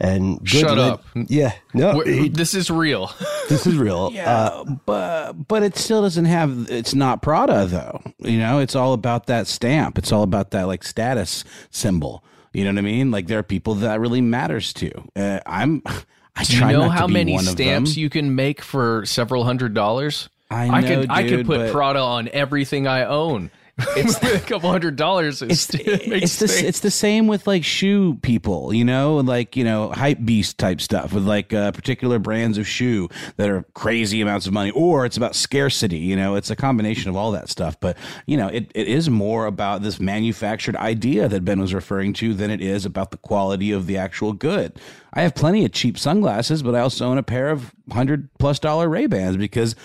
[0.03, 1.05] And shut up.
[1.13, 3.11] Yeah, no, he, this is real.
[3.49, 4.11] this is real.
[4.11, 6.67] Yeah, uh, but but it still doesn't have.
[6.71, 8.01] It's not Prada though.
[8.17, 9.99] You know, it's all about that stamp.
[9.99, 12.23] It's all about that like status symbol.
[12.51, 13.11] You know what I mean?
[13.11, 14.91] Like there are people that really matters to.
[15.15, 15.83] Uh, I'm.
[16.35, 20.29] I Do you know how many stamps you can make for several hundred dollars?
[20.49, 23.51] I know, I could dude, I could put but- Prada on everything I own.
[23.95, 25.41] It's a couple hundred dollars.
[25.41, 29.89] it's it's the it's the same with like shoe people, you know, like you know
[29.91, 34.47] hype beast type stuff with like uh, particular brands of shoe that are crazy amounts
[34.47, 35.99] of money, or it's about scarcity.
[35.99, 37.79] You know, it's a combination of all that stuff.
[37.79, 42.13] But you know, it, it is more about this manufactured idea that Ben was referring
[42.13, 44.79] to than it is about the quality of the actual good.
[45.13, 48.59] I have plenty of cheap sunglasses, but I also own a pair of hundred plus
[48.59, 49.75] dollar Ray Bans because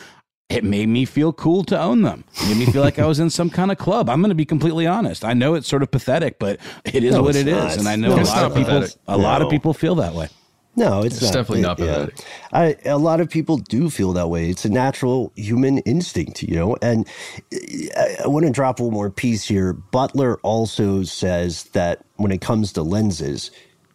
[0.49, 2.25] it made me feel cool to own them.
[2.35, 4.09] It made me feel like I was in some kind of club.
[4.09, 5.25] I'm going to be completely honest.
[5.25, 7.79] I know it's sort of pathetic, but it is No, what it's it is, not.
[7.79, 8.75] and I know No, a lot of people.
[8.81, 8.97] pathetic.
[9.09, 10.29] A lot of people feel that way.
[10.79, 11.87] No, it's, It's not, definitely it- not yeah.
[12.07, 12.25] pathetic.
[12.53, 14.51] I, a lot of people do feel that way.
[14.51, 16.77] It's a natural human instinct, you know.
[16.83, 17.09] And
[17.53, 17.57] uh,
[17.99, 19.73] I, I want to drop one more piece here.
[19.73, 23.51] Butler also says that when it comes to lenses,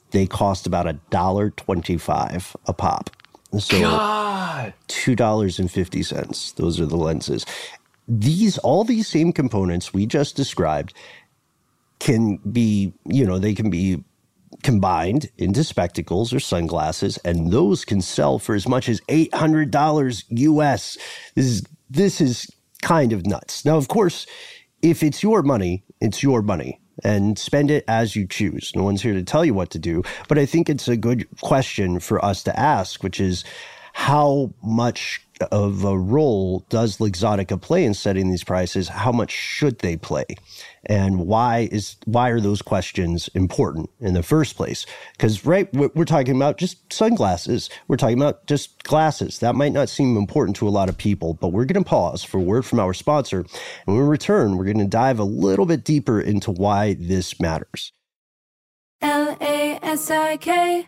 [0.09, 3.09] they cost about a dollar twenty-five a pop.
[3.59, 4.73] So God.
[4.87, 6.53] two dollars and fifty cents.
[6.53, 7.45] Those are the lenses.
[8.07, 10.93] These all these same components we just described
[11.99, 14.03] can be, you know, they can be
[14.63, 19.71] combined into spectacles or sunglasses, and those can sell for as much as eight hundred
[19.71, 20.97] dollars US.
[21.35, 22.47] This is this is
[22.83, 23.65] kind of nuts.
[23.65, 24.27] Now, of course,
[24.83, 26.80] if it's your money, it's your money.
[27.03, 28.71] And spend it as you choose.
[28.75, 30.03] No one's here to tell you what to do.
[30.27, 33.43] But I think it's a good question for us to ask, which is
[33.93, 38.87] how much of a role does Luxottica play in setting these prices?
[38.89, 40.25] How much should they play?
[40.85, 44.85] And why is why are those questions important in the first place?
[45.13, 47.69] Because right, we're talking about just sunglasses.
[47.87, 49.39] We're talking about just glasses.
[49.39, 52.23] That might not seem important to a lot of people, but we're going to pause
[52.23, 53.49] for a word from our sponsor, and
[53.85, 57.93] when we return, we're going to dive a little bit deeper into why this matters.
[59.01, 60.87] L A S I K,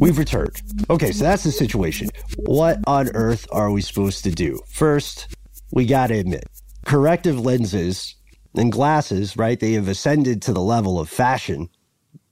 [0.00, 0.62] We've returned.
[0.88, 2.08] Okay, so that's the situation.
[2.46, 4.60] What on earth are we supposed to do?
[4.68, 5.36] First,
[5.72, 6.44] we got to admit,
[6.86, 8.14] corrective lenses
[8.54, 9.60] and glasses, right?
[9.60, 11.68] They have ascended to the level of fashion,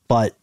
[0.08, 0.36] but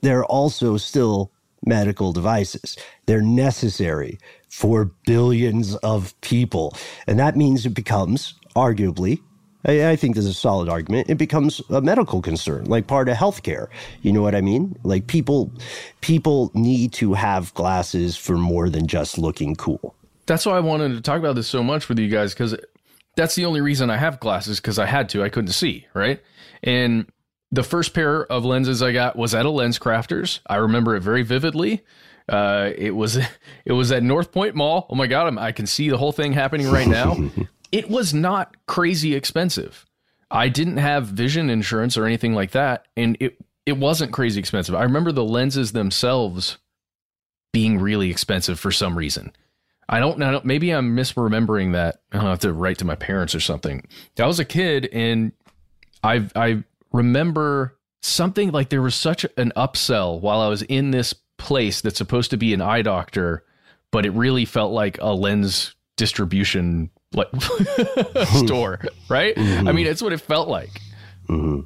[0.00, 1.32] they're also still
[1.64, 2.76] medical devices.
[3.06, 6.76] They're necessary for billions of people.
[7.06, 9.20] And that means it becomes, arguably,
[9.66, 13.16] I, I think there's a solid argument, it becomes a medical concern, like part of
[13.16, 13.68] healthcare.
[14.02, 14.78] You know what I mean?
[14.82, 15.52] Like people
[16.00, 19.94] people need to have glasses for more than just looking cool.
[20.26, 22.56] That's why I wanted to talk about this so much with you guys because
[23.16, 25.22] that's the only reason I have glasses because I had to.
[25.22, 26.22] I couldn't see, right?
[26.62, 27.10] And
[27.50, 30.40] the first pair of lenses I got was at a LensCrafters.
[30.46, 31.84] I remember it very vividly.
[32.28, 33.16] Uh, it was
[33.64, 34.86] it was at North Point Mall.
[34.90, 37.16] Oh my god, I'm, I can see the whole thing happening right now.
[37.72, 39.86] it was not crazy expensive.
[40.30, 44.74] I didn't have vision insurance or anything like that, and it it wasn't crazy expensive.
[44.74, 46.58] I remember the lenses themselves
[47.52, 49.32] being really expensive for some reason.
[49.88, 50.40] I don't know.
[50.44, 52.00] Maybe I'm misremembering that.
[52.12, 53.86] I'll have to write to my parents or something.
[54.18, 55.32] I was a kid, and
[56.02, 61.14] I I remember something like there was such an upsell while I was in this
[61.38, 63.44] place that's supposed to be an eye doctor,
[63.90, 67.28] but it really felt like a lens distribution like
[68.44, 69.34] store, right?
[69.34, 69.68] Mm-hmm.
[69.68, 70.80] I mean, it's what it felt like.
[71.28, 71.60] Mm-hmm.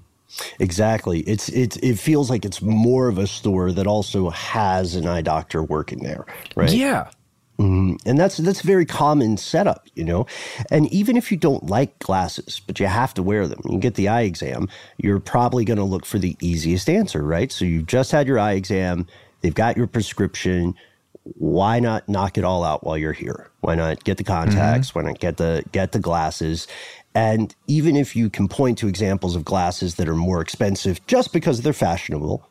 [0.58, 1.20] Exactly.
[1.20, 5.22] It's it it feels like it's more of a store that also has an eye
[5.22, 6.24] doctor working there,
[6.54, 6.70] right?
[6.70, 7.10] Yeah.
[7.58, 10.26] Mm, and that's that's a very common setup, you know.
[10.70, 13.96] And even if you don't like glasses, but you have to wear them, you get
[13.96, 17.52] the eye exam, you're probably going to look for the easiest answer, right?
[17.52, 19.06] So you've just had your eye exam,
[19.42, 20.74] they've got your prescription.
[21.24, 23.50] Why not knock it all out while you're here?
[23.60, 24.88] Why not get the contacts?
[24.88, 24.98] Mm-hmm.
[24.98, 26.66] Why not get the get the glasses?
[27.14, 31.32] And even if you can point to examples of glasses that are more expensive just
[31.32, 32.48] because they're fashionable,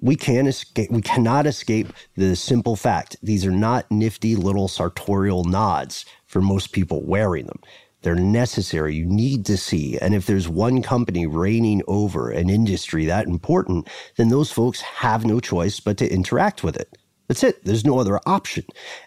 [0.00, 5.44] we can escape we cannot escape the simple fact these are not nifty little sartorial
[5.44, 7.60] nods for most people wearing them
[8.02, 13.04] they're necessary you need to see and if there's one company reigning over an industry
[13.06, 16.98] that important then those folks have no choice but to interact with it
[17.28, 18.64] that's it there's no other option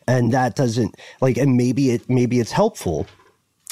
[0.07, 3.07] and that doesn't like and maybe it maybe it's helpful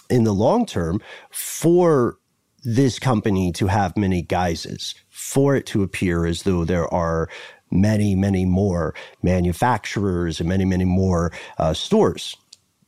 [0.10, 2.18] in the long term for
[2.64, 7.30] this company to have many guises for it to appear as though there are
[7.72, 12.36] many, many more manufacturers and many, many more uh, stores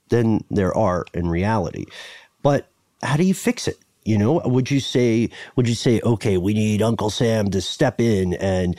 [0.10, 1.86] than there are in reality.
[2.42, 2.68] But
[3.04, 3.78] how do you fix it?
[4.06, 8.00] You know, would you say, would you say, okay, we need Uncle Sam to step
[8.00, 8.78] in and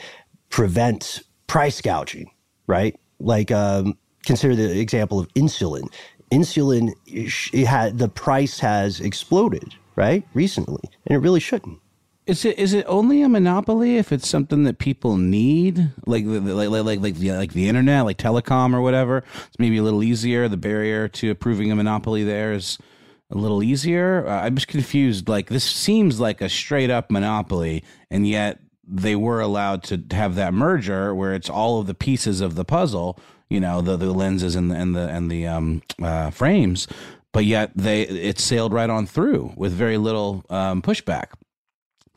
[0.49, 2.31] prevent price gouging,
[2.69, 2.97] right?
[3.19, 5.91] Like, um, consider the example of insulin.
[6.31, 11.79] Insulin, it had the price has exploded, right, recently, and it really shouldn't.
[12.27, 16.69] Is it is it only a monopoly if it's something that people need, like like
[16.69, 19.23] like like like the, like the internet, like telecom or whatever?
[19.47, 20.47] It's maybe a little easier.
[20.47, 22.77] The barrier to approving a monopoly there is
[23.31, 24.27] a little easier.
[24.27, 25.27] Uh, I'm just confused.
[25.27, 28.59] Like this seems like a straight up monopoly, and yet
[28.89, 32.65] they were allowed to have that merger where it's all of the pieces of the
[32.65, 33.19] puzzle.
[33.49, 36.87] You know, the the lenses and the and the and the um, uh, frames,
[37.31, 41.29] but yet they it sailed right on through with very little um, pushback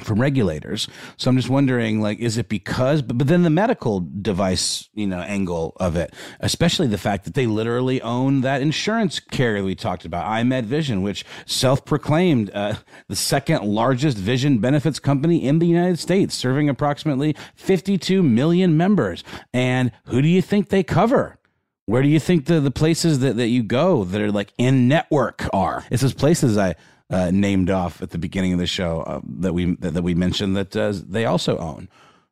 [0.00, 0.88] from regulators.
[1.16, 5.06] So I'm just wondering, like, is it because, but, but then the medical device, you
[5.06, 9.74] know, angle of it, especially the fact that they literally own that insurance carrier we
[9.74, 12.74] talked about, EyeMed Vision, which self-proclaimed uh,
[13.08, 19.22] the second largest vision benefits company in the United States, serving approximately 52 million members.
[19.52, 21.38] And who do you think they cover?
[21.86, 24.88] Where do you think the, the places that, that you go that are like in
[24.88, 25.84] network are?
[25.90, 26.76] It's those places I
[27.12, 30.14] uh, named off at the beginning of the show uh, that we that, that, we
[30.14, 31.88] mentioned that uh, they also own.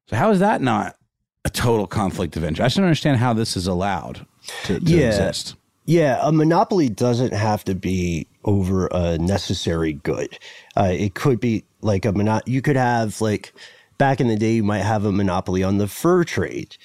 [0.06, 0.96] So how is that not
[1.44, 2.60] a total conflict of interest?
[2.62, 4.26] I just don't understand how this is allowed
[4.64, 5.08] to, to yeah.
[5.08, 5.54] exist.
[5.84, 10.38] Yeah, a monopoly doesn't have to be over a necessary good.
[10.76, 12.40] Uh, it could be like a mono.
[12.46, 13.52] You could have like
[13.98, 16.76] back in the day, you might have a monopoly on the fur trade.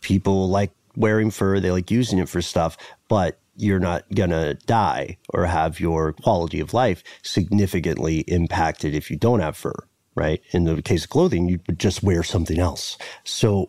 [0.00, 2.76] People like wearing fur; they like using it for stuff,
[3.08, 9.10] but you're not going to die or have your quality of life significantly impacted if
[9.10, 9.74] you don't have fur,
[10.14, 10.40] right?
[10.52, 12.98] In the case of clothing, you would just wear something else.
[13.24, 13.68] So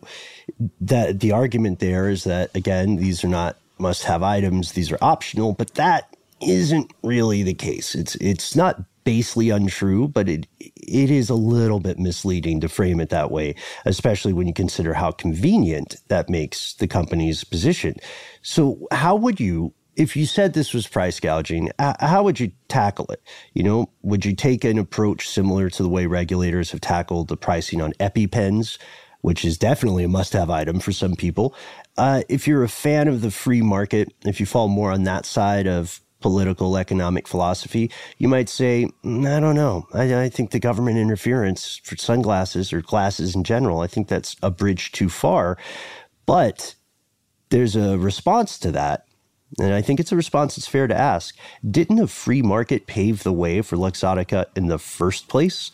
[0.80, 4.98] that the argument there is that again, these are not must have items, these are
[5.02, 7.94] optional, but that isn't really the case.
[7.94, 13.00] It's it's not basely untrue, but it it is a little bit misleading to frame
[13.00, 13.54] it that way,
[13.86, 17.94] especially when you consider how convenient that makes the company's position.
[18.42, 23.06] So, how would you if you said this was price gouging, how would you tackle
[23.06, 23.22] it?
[23.54, 27.36] You know, would you take an approach similar to the way regulators have tackled the
[27.36, 28.76] pricing on EpiPens,
[29.22, 31.54] which is definitely a must have item for some people?
[31.96, 35.24] Uh, if you're a fan of the free market, if you fall more on that
[35.24, 39.86] side of political economic philosophy, you might say, mm, I don't know.
[39.94, 44.36] I, I think the government interference for sunglasses or glasses in general, I think that's
[44.42, 45.58] a bridge too far.
[46.26, 46.74] But
[47.50, 49.04] there's a response to that
[49.60, 51.36] And I think it's a response it's fair to ask.
[51.68, 55.70] Didn't a free market pave the way for Luxottica in the first place?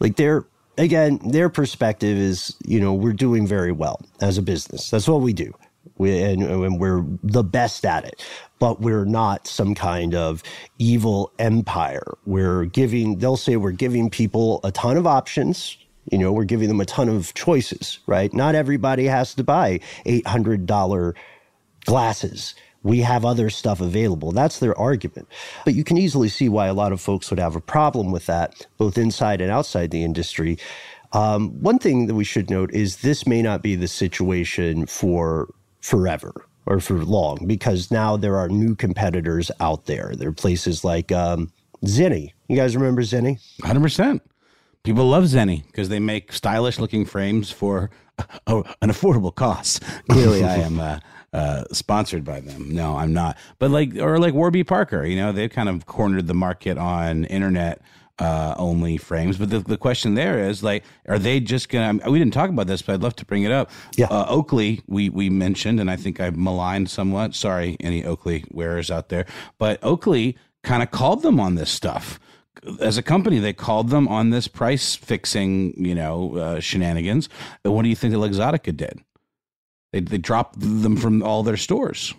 [0.00, 0.46] Like their
[0.78, 4.90] again, their perspective is, you know, we're doing very well as a business.
[4.90, 5.54] That's what we do.
[6.02, 8.24] We, and, and we're the best at it,
[8.58, 10.42] but we're not some kind of
[10.78, 12.16] evil empire.
[12.26, 15.76] We're giving, they'll say we're giving people a ton of options.
[16.10, 18.32] You know, we're giving them a ton of choices, right?
[18.32, 21.14] Not everybody has to buy $800
[21.84, 24.32] glasses we have other stuff available.
[24.32, 25.28] That's their argument.
[25.64, 28.26] But you can easily see why a lot of folks would have a problem with
[28.26, 30.58] that, both inside and outside the industry.
[31.12, 35.52] Um, one thing that we should note is this may not be the situation for
[35.82, 40.14] forever or for long because now there are new competitors out there.
[40.16, 41.52] There are places like um,
[41.84, 42.32] Zenni.
[42.48, 43.40] You guys remember Zenni?
[43.62, 44.20] 100%.
[44.84, 47.90] People love Zenni because they make stylish looking frames for
[48.46, 49.82] a, an affordable cost.
[50.08, 50.98] Clearly, I am uh,
[51.32, 52.70] uh, sponsored by them.
[52.70, 53.36] No, I'm not.
[53.58, 57.24] But like, or like Warby Parker, you know, they've kind of cornered the market on
[57.26, 57.80] internet
[58.22, 59.36] uh, only frames.
[59.36, 62.08] But the, the question there is like, are they just gonna?
[62.10, 63.70] We didn't talk about this, but I'd love to bring it up.
[63.96, 67.34] Yeah, uh, Oakley, we we mentioned, and I think I've maligned somewhat.
[67.34, 69.26] Sorry, any Oakley wearers out there,
[69.58, 72.20] but Oakley kind of called them on this stuff
[72.80, 77.28] as a company, they called them on this price fixing, you know, uh, shenanigans.
[77.62, 79.00] What do you think the Luxottica did?
[79.92, 82.14] They they dropped them from all their stores.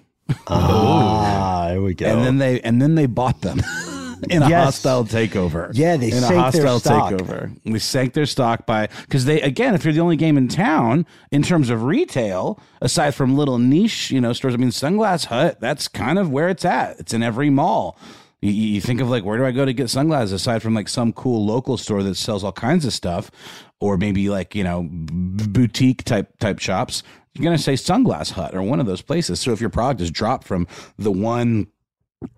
[0.48, 2.08] Ah, there we go.
[2.08, 3.62] And then they and then they bought them.
[4.30, 4.64] in a Yes.
[4.66, 5.72] hostile takeover.
[5.74, 7.52] Yeah, they in a sank their hostile takeover.
[7.66, 11.06] We sank their stock by because they again, if you're the only game in town
[11.32, 14.54] in terms of retail, aside from little niche, you know, stores.
[14.54, 15.60] I mean, Sunglass Hut.
[15.60, 17.00] That's kind of where it's at.
[17.00, 17.98] It's in every mall.
[18.42, 20.90] You, you think of like where do I go to get sunglasses aside from like
[20.90, 23.32] some cool local store that sells all kinds of stuff,
[23.80, 27.04] or maybe like you know b- boutique type type shops.
[27.36, 29.40] You're gonna say Sunglass Hut or one of those places.
[29.40, 30.68] So if your product is dropped from
[31.00, 31.66] the one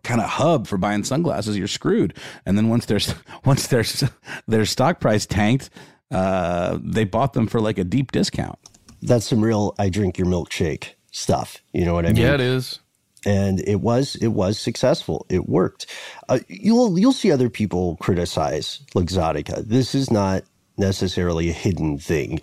[0.03, 2.15] kind of hub for buying sunglasses, you're screwed.
[2.45, 3.13] And then once there's
[3.45, 4.03] once there's
[4.47, 5.69] their stock price tanked,
[6.11, 8.59] uh, they bought them for like a deep discount.
[9.01, 11.57] That's some real I drink your milkshake stuff.
[11.73, 12.23] You know what I mean?
[12.23, 12.79] Yeah, it is.
[13.25, 15.25] and it was it was successful.
[15.29, 15.87] It worked.
[16.29, 19.63] Uh, you'll you'll see other people criticize Luxottica.
[19.67, 20.43] This is not
[20.77, 22.39] necessarily a hidden thing.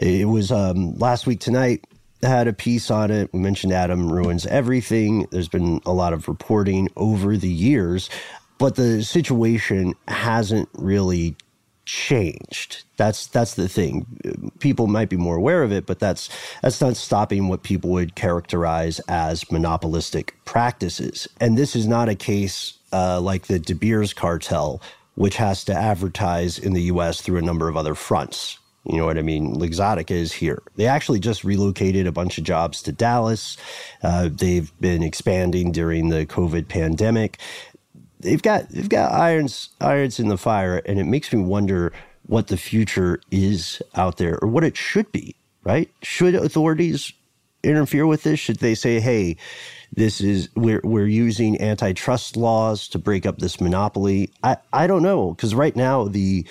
[0.00, 1.84] It was um, last week tonight.
[2.22, 3.32] Had a piece on it.
[3.32, 5.26] We mentioned Adam ruins everything.
[5.30, 8.08] There's been a lot of reporting over the years,
[8.58, 11.36] but the situation hasn't really
[11.84, 12.84] changed.
[12.96, 14.06] That's that's the thing.
[14.60, 16.28] People might be more aware of it, but that's
[16.62, 21.28] that's not stopping what people would characterize as monopolistic practices.
[21.40, 24.80] And this is not a case uh, like the De Beers cartel,
[25.16, 27.20] which has to advertise in the U.S.
[27.20, 28.58] through a number of other fronts.
[28.84, 29.54] You know what I mean?
[29.54, 30.60] Luxottica is here.
[30.74, 33.56] They actually just relocated a bunch of jobs to Dallas.
[34.02, 37.38] Uh, they've been expanding during the COVID pandemic
[38.22, 41.92] they've got they've got irons irons in the fire, and it makes me wonder
[42.26, 45.36] what the future is out there, or what it should be.
[45.64, 45.90] Right?
[46.02, 47.12] Should authorities
[47.62, 48.40] interfere with this?
[48.40, 49.36] Should they say, "Hey,
[49.92, 54.30] this is we're we're using antitrust laws to break up this monopoly"?
[54.42, 56.46] I I don't know because right now the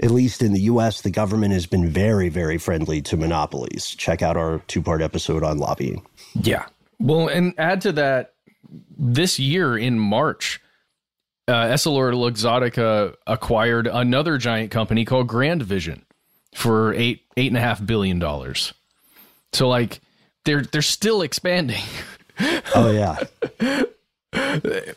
[0.00, 3.94] at least in the US, the government has been very, very friendly to monopolies.
[3.96, 6.04] Check out our two part episode on lobbying.
[6.34, 6.66] Yeah.
[7.00, 8.34] Well, and add to that,
[8.96, 10.60] this year in March,
[11.46, 16.02] uh, EssilorLuxottica acquired another giant company called GrandVision
[16.54, 18.74] for eight eight and a half billion dollars.
[19.52, 20.00] So like
[20.44, 21.82] they're they're still expanding.
[22.74, 23.18] Oh yeah.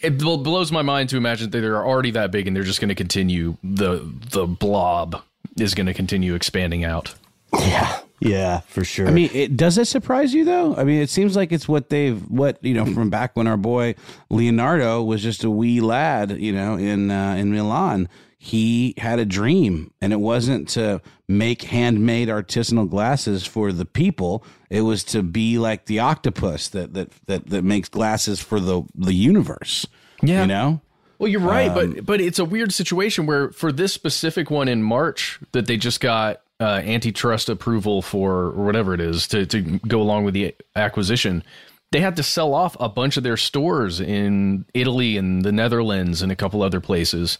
[0.00, 2.80] it bl- blows my mind to imagine that they're already that big and they're just
[2.80, 5.22] going to continue the the blob
[5.58, 7.14] is going to continue expanding out.
[7.58, 8.00] Yeah.
[8.22, 9.08] Yeah, for sure.
[9.08, 10.76] I mean, it, does it surprise you though?
[10.76, 13.56] I mean, it seems like it's what they've what you know from back when our
[13.56, 13.94] boy
[14.28, 18.10] Leonardo was just a wee lad, you know, in uh, in Milan.
[18.42, 24.42] He had a dream, and it wasn't to make handmade artisanal glasses for the people.
[24.70, 28.82] It was to be like the octopus that that that, that makes glasses for the
[28.94, 29.86] the universe.
[30.22, 30.40] Yeah.
[30.40, 30.80] you know.
[31.18, 34.68] Well, you're right, Um, but but it's a weird situation where for this specific one
[34.68, 39.44] in March that they just got uh, antitrust approval for or whatever it is to
[39.44, 41.44] to go along with the acquisition.
[41.92, 46.22] They had to sell off a bunch of their stores in Italy and the Netherlands
[46.22, 47.36] and a couple other places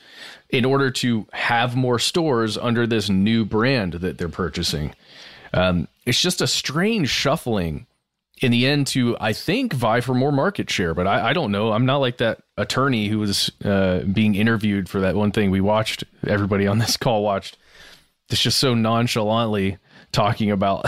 [0.49, 4.93] in order to have more stores under this new brand that they're purchasing.
[5.53, 7.87] Um, it's just a strange shuffling
[8.41, 11.53] in the end to I think vie for more market share, but I, I don't
[11.53, 11.73] know.
[11.73, 15.61] I'm not like that attorney who was uh, being interviewed for that one thing we
[15.61, 16.05] watched.
[16.27, 17.57] Everybody on this call watched.
[18.31, 19.79] It's just so nonchalantly
[20.13, 20.87] talking about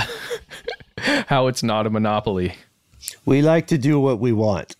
[0.98, 2.54] how it's not a monopoly.
[3.24, 4.76] We like to do what we want.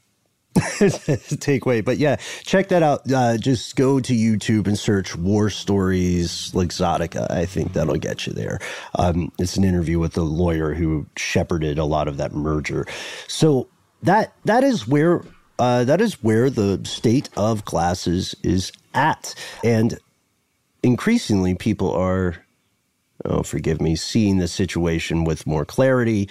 [0.55, 1.83] takeaway.
[1.83, 3.11] But yeah, check that out.
[3.11, 7.31] Uh, just go to YouTube and search War Stories Luxottica.
[7.31, 8.61] I think that'll get you there.
[8.97, 12.87] Um, it's an interview with the lawyer who shepherded a lot of that merger.
[13.29, 13.69] So
[14.03, 15.23] that that is where
[15.59, 19.99] uh, that is where the state of classes is at, and
[20.83, 22.45] increasingly people are
[23.25, 26.29] oh, forgive me, seeing the situation with more clarity.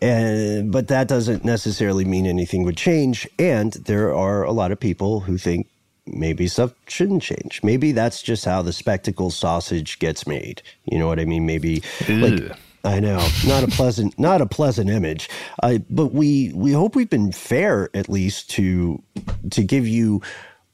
[0.00, 3.28] And, but that doesn't necessarily mean anything would change.
[3.38, 5.68] And there are a lot of people who think
[6.06, 7.60] maybe stuff shouldn't change.
[7.62, 10.62] Maybe that's just how the spectacle sausage gets made.
[10.84, 11.46] You know what I mean?
[11.46, 12.56] Maybe like.
[12.82, 15.28] I know, not a pleasant, not a pleasant image.
[15.62, 19.02] Uh, but we we hope we've been fair at least to
[19.50, 20.22] to give you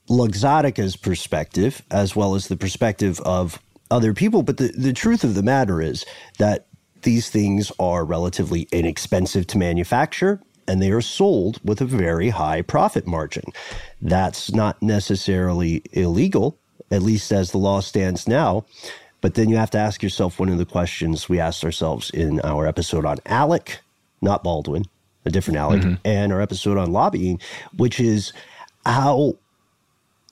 [0.08, 3.60] Luxottica's perspective as well as the perspective of
[3.90, 4.42] other people.
[4.42, 6.04] But the, the truth of the matter is
[6.38, 6.66] that
[7.02, 12.62] these things are relatively inexpensive to manufacture and they are sold with a very high
[12.62, 13.44] profit margin.
[14.00, 16.58] That's not necessarily illegal,
[16.90, 18.64] at least as the law stands now.
[19.20, 22.40] But then you have to ask yourself one of the questions we asked ourselves in
[22.40, 23.80] our episode on Alec,
[24.20, 24.84] not Baldwin,
[25.24, 25.94] a different Alec, mm-hmm.
[26.04, 27.40] and our episode on lobbying,
[27.76, 28.32] which is
[28.84, 29.34] how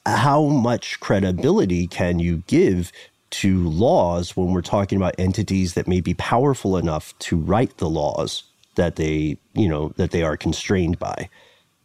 [0.07, 2.93] how much credibility can you give
[3.31, 7.89] to laws when we're talking about entities that may be powerful enough to write the
[7.89, 8.45] laws
[8.77, 11.29] that they, you know, that they are constrained by.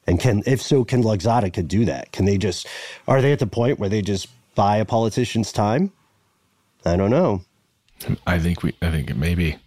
[0.08, 2.12] And can, if so, can Luxottica do that?
[2.12, 2.68] Can they just,
[3.08, 5.92] are they at the point where they just buy a politician's time?
[6.86, 7.44] I don't know.
[8.26, 9.58] I think we, I think it may be.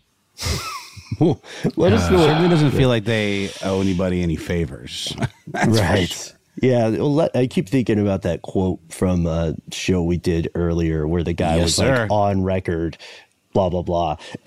[1.76, 2.18] Let us uh, know.
[2.18, 5.14] It certainly doesn't feel like they owe anybody any favors.
[5.66, 6.34] right.
[6.60, 11.06] Yeah, well, I keep thinking about that quote from uh, a show we did earlier
[11.06, 12.02] where the guy yes, was sir.
[12.02, 12.98] like on record
[13.52, 14.16] blah blah blah.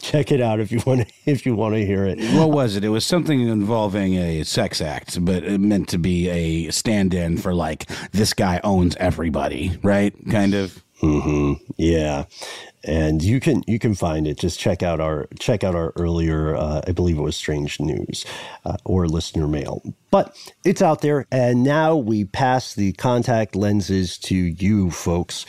[0.00, 2.18] Check it out if you want to, if you want to hear it.
[2.34, 2.84] What was it?
[2.84, 7.54] It was something involving a sex act, but it meant to be a stand-in for
[7.54, 10.14] like this guy owns everybody, right?
[10.30, 10.82] Kind of.
[11.00, 12.24] Hmm Yeah,
[12.84, 14.38] and you can you can find it.
[14.38, 18.24] Just check out our check out our earlier, uh, I believe it was Strange News
[18.64, 21.26] uh, or listener mail, but it's out there.
[21.30, 25.46] And now we pass the contact lenses to you folks.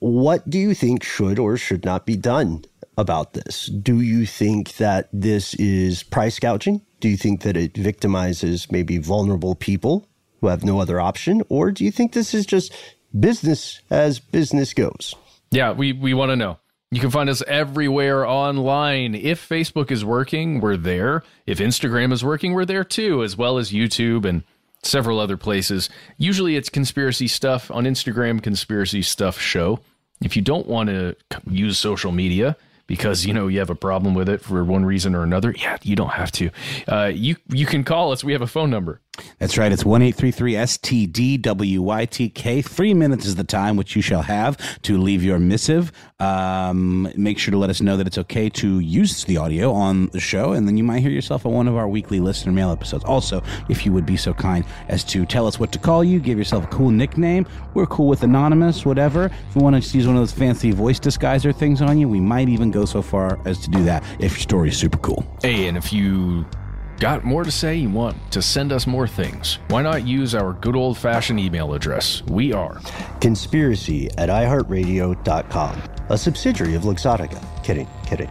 [0.00, 2.64] What do you think should or should not be done
[2.98, 3.66] about this?
[3.66, 6.82] Do you think that this is price gouging?
[7.00, 10.08] Do you think that it victimizes maybe vulnerable people
[10.40, 12.72] who have no other option, or do you think this is just
[13.18, 15.14] business as business goes?
[15.50, 16.58] Yeah, we, we want to know.
[16.90, 19.14] You can find us everywhere online.
[19.14, 21.22] If Facebook is working, we're there.
[21.46, 24.42] If Instagram is working, we're there too, as well as YouTube and
[24.82, 25.88] several other places.
[26.18, 29.80] Usually it's conspiracy stuff on Instagram, conspiracy stuff show.
[30.22, 31.16] If you don't want to
[31.48, 32.56] use social media,
[32.86, 35.78] because you know you have a problem with it for one reason or another, yeah,
[35.82, 36.50] you don't have to.
[36.86, 38.22] Uh, you you can call us.
[38.22, 39.00] We have a phone number.
[39.38, 39.70] That's right.
[39.70, 42.64] It's one eight three three STDWYTK.
[42.64, 45.92] Three minutes is the time which you shall have to leave your missive.
[46.18, 50.06] Um, make sure to let us know that it's okay to use the audio on
[50.08, 52.70] the show, and then you might hear yourself on one of our weekly listener mail
[52.70, 53.04] episodes.
[53.04, 56.18] Also, if you would be so kind as to tell us what to call you,
[56.18, 57.46] give yourself a cool nickname.
[57.74, 59.26] We're cool with anonymous, whatever.
[59.26, 62.20] If you want to use one of those fancy voice disguiser things on you, we
[62.20, 65.22] might even go so far as to do that if your story is super cool.
[65.42, 66.46] Hey, and if you
[66.98, 70.52] got more to say, you want to send us more things, why not use our
[70.54, 72.22] good old fashioned email address?
[72.26, 72.80] We are
[73.20, 77.42] conspiracy at iheartradio.com, a subsidiary of Luxottica.
[77.62, 78.30] Kidding, kidding.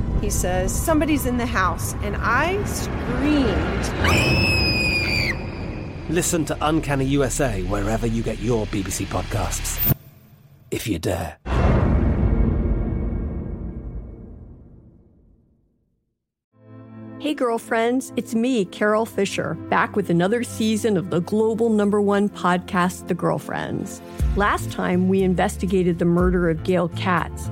[0.21, 1.95] he says, Somebody's in the house.
[2.03, 3.89] And I screamed.
[6.09, 9.95] Listen to Uncanny USA wherever you get your BBC podcasts,
[10.69, 11.37] if you dare.
[17.19, 22.29] Hey, girlfriends, it's me, Carol Fisher, back with another season of the global number one
[22.29, 24.01] podcast, The Girlfriends.
[24.35, 27.51] Last time, we investigated the murder of Gail Katz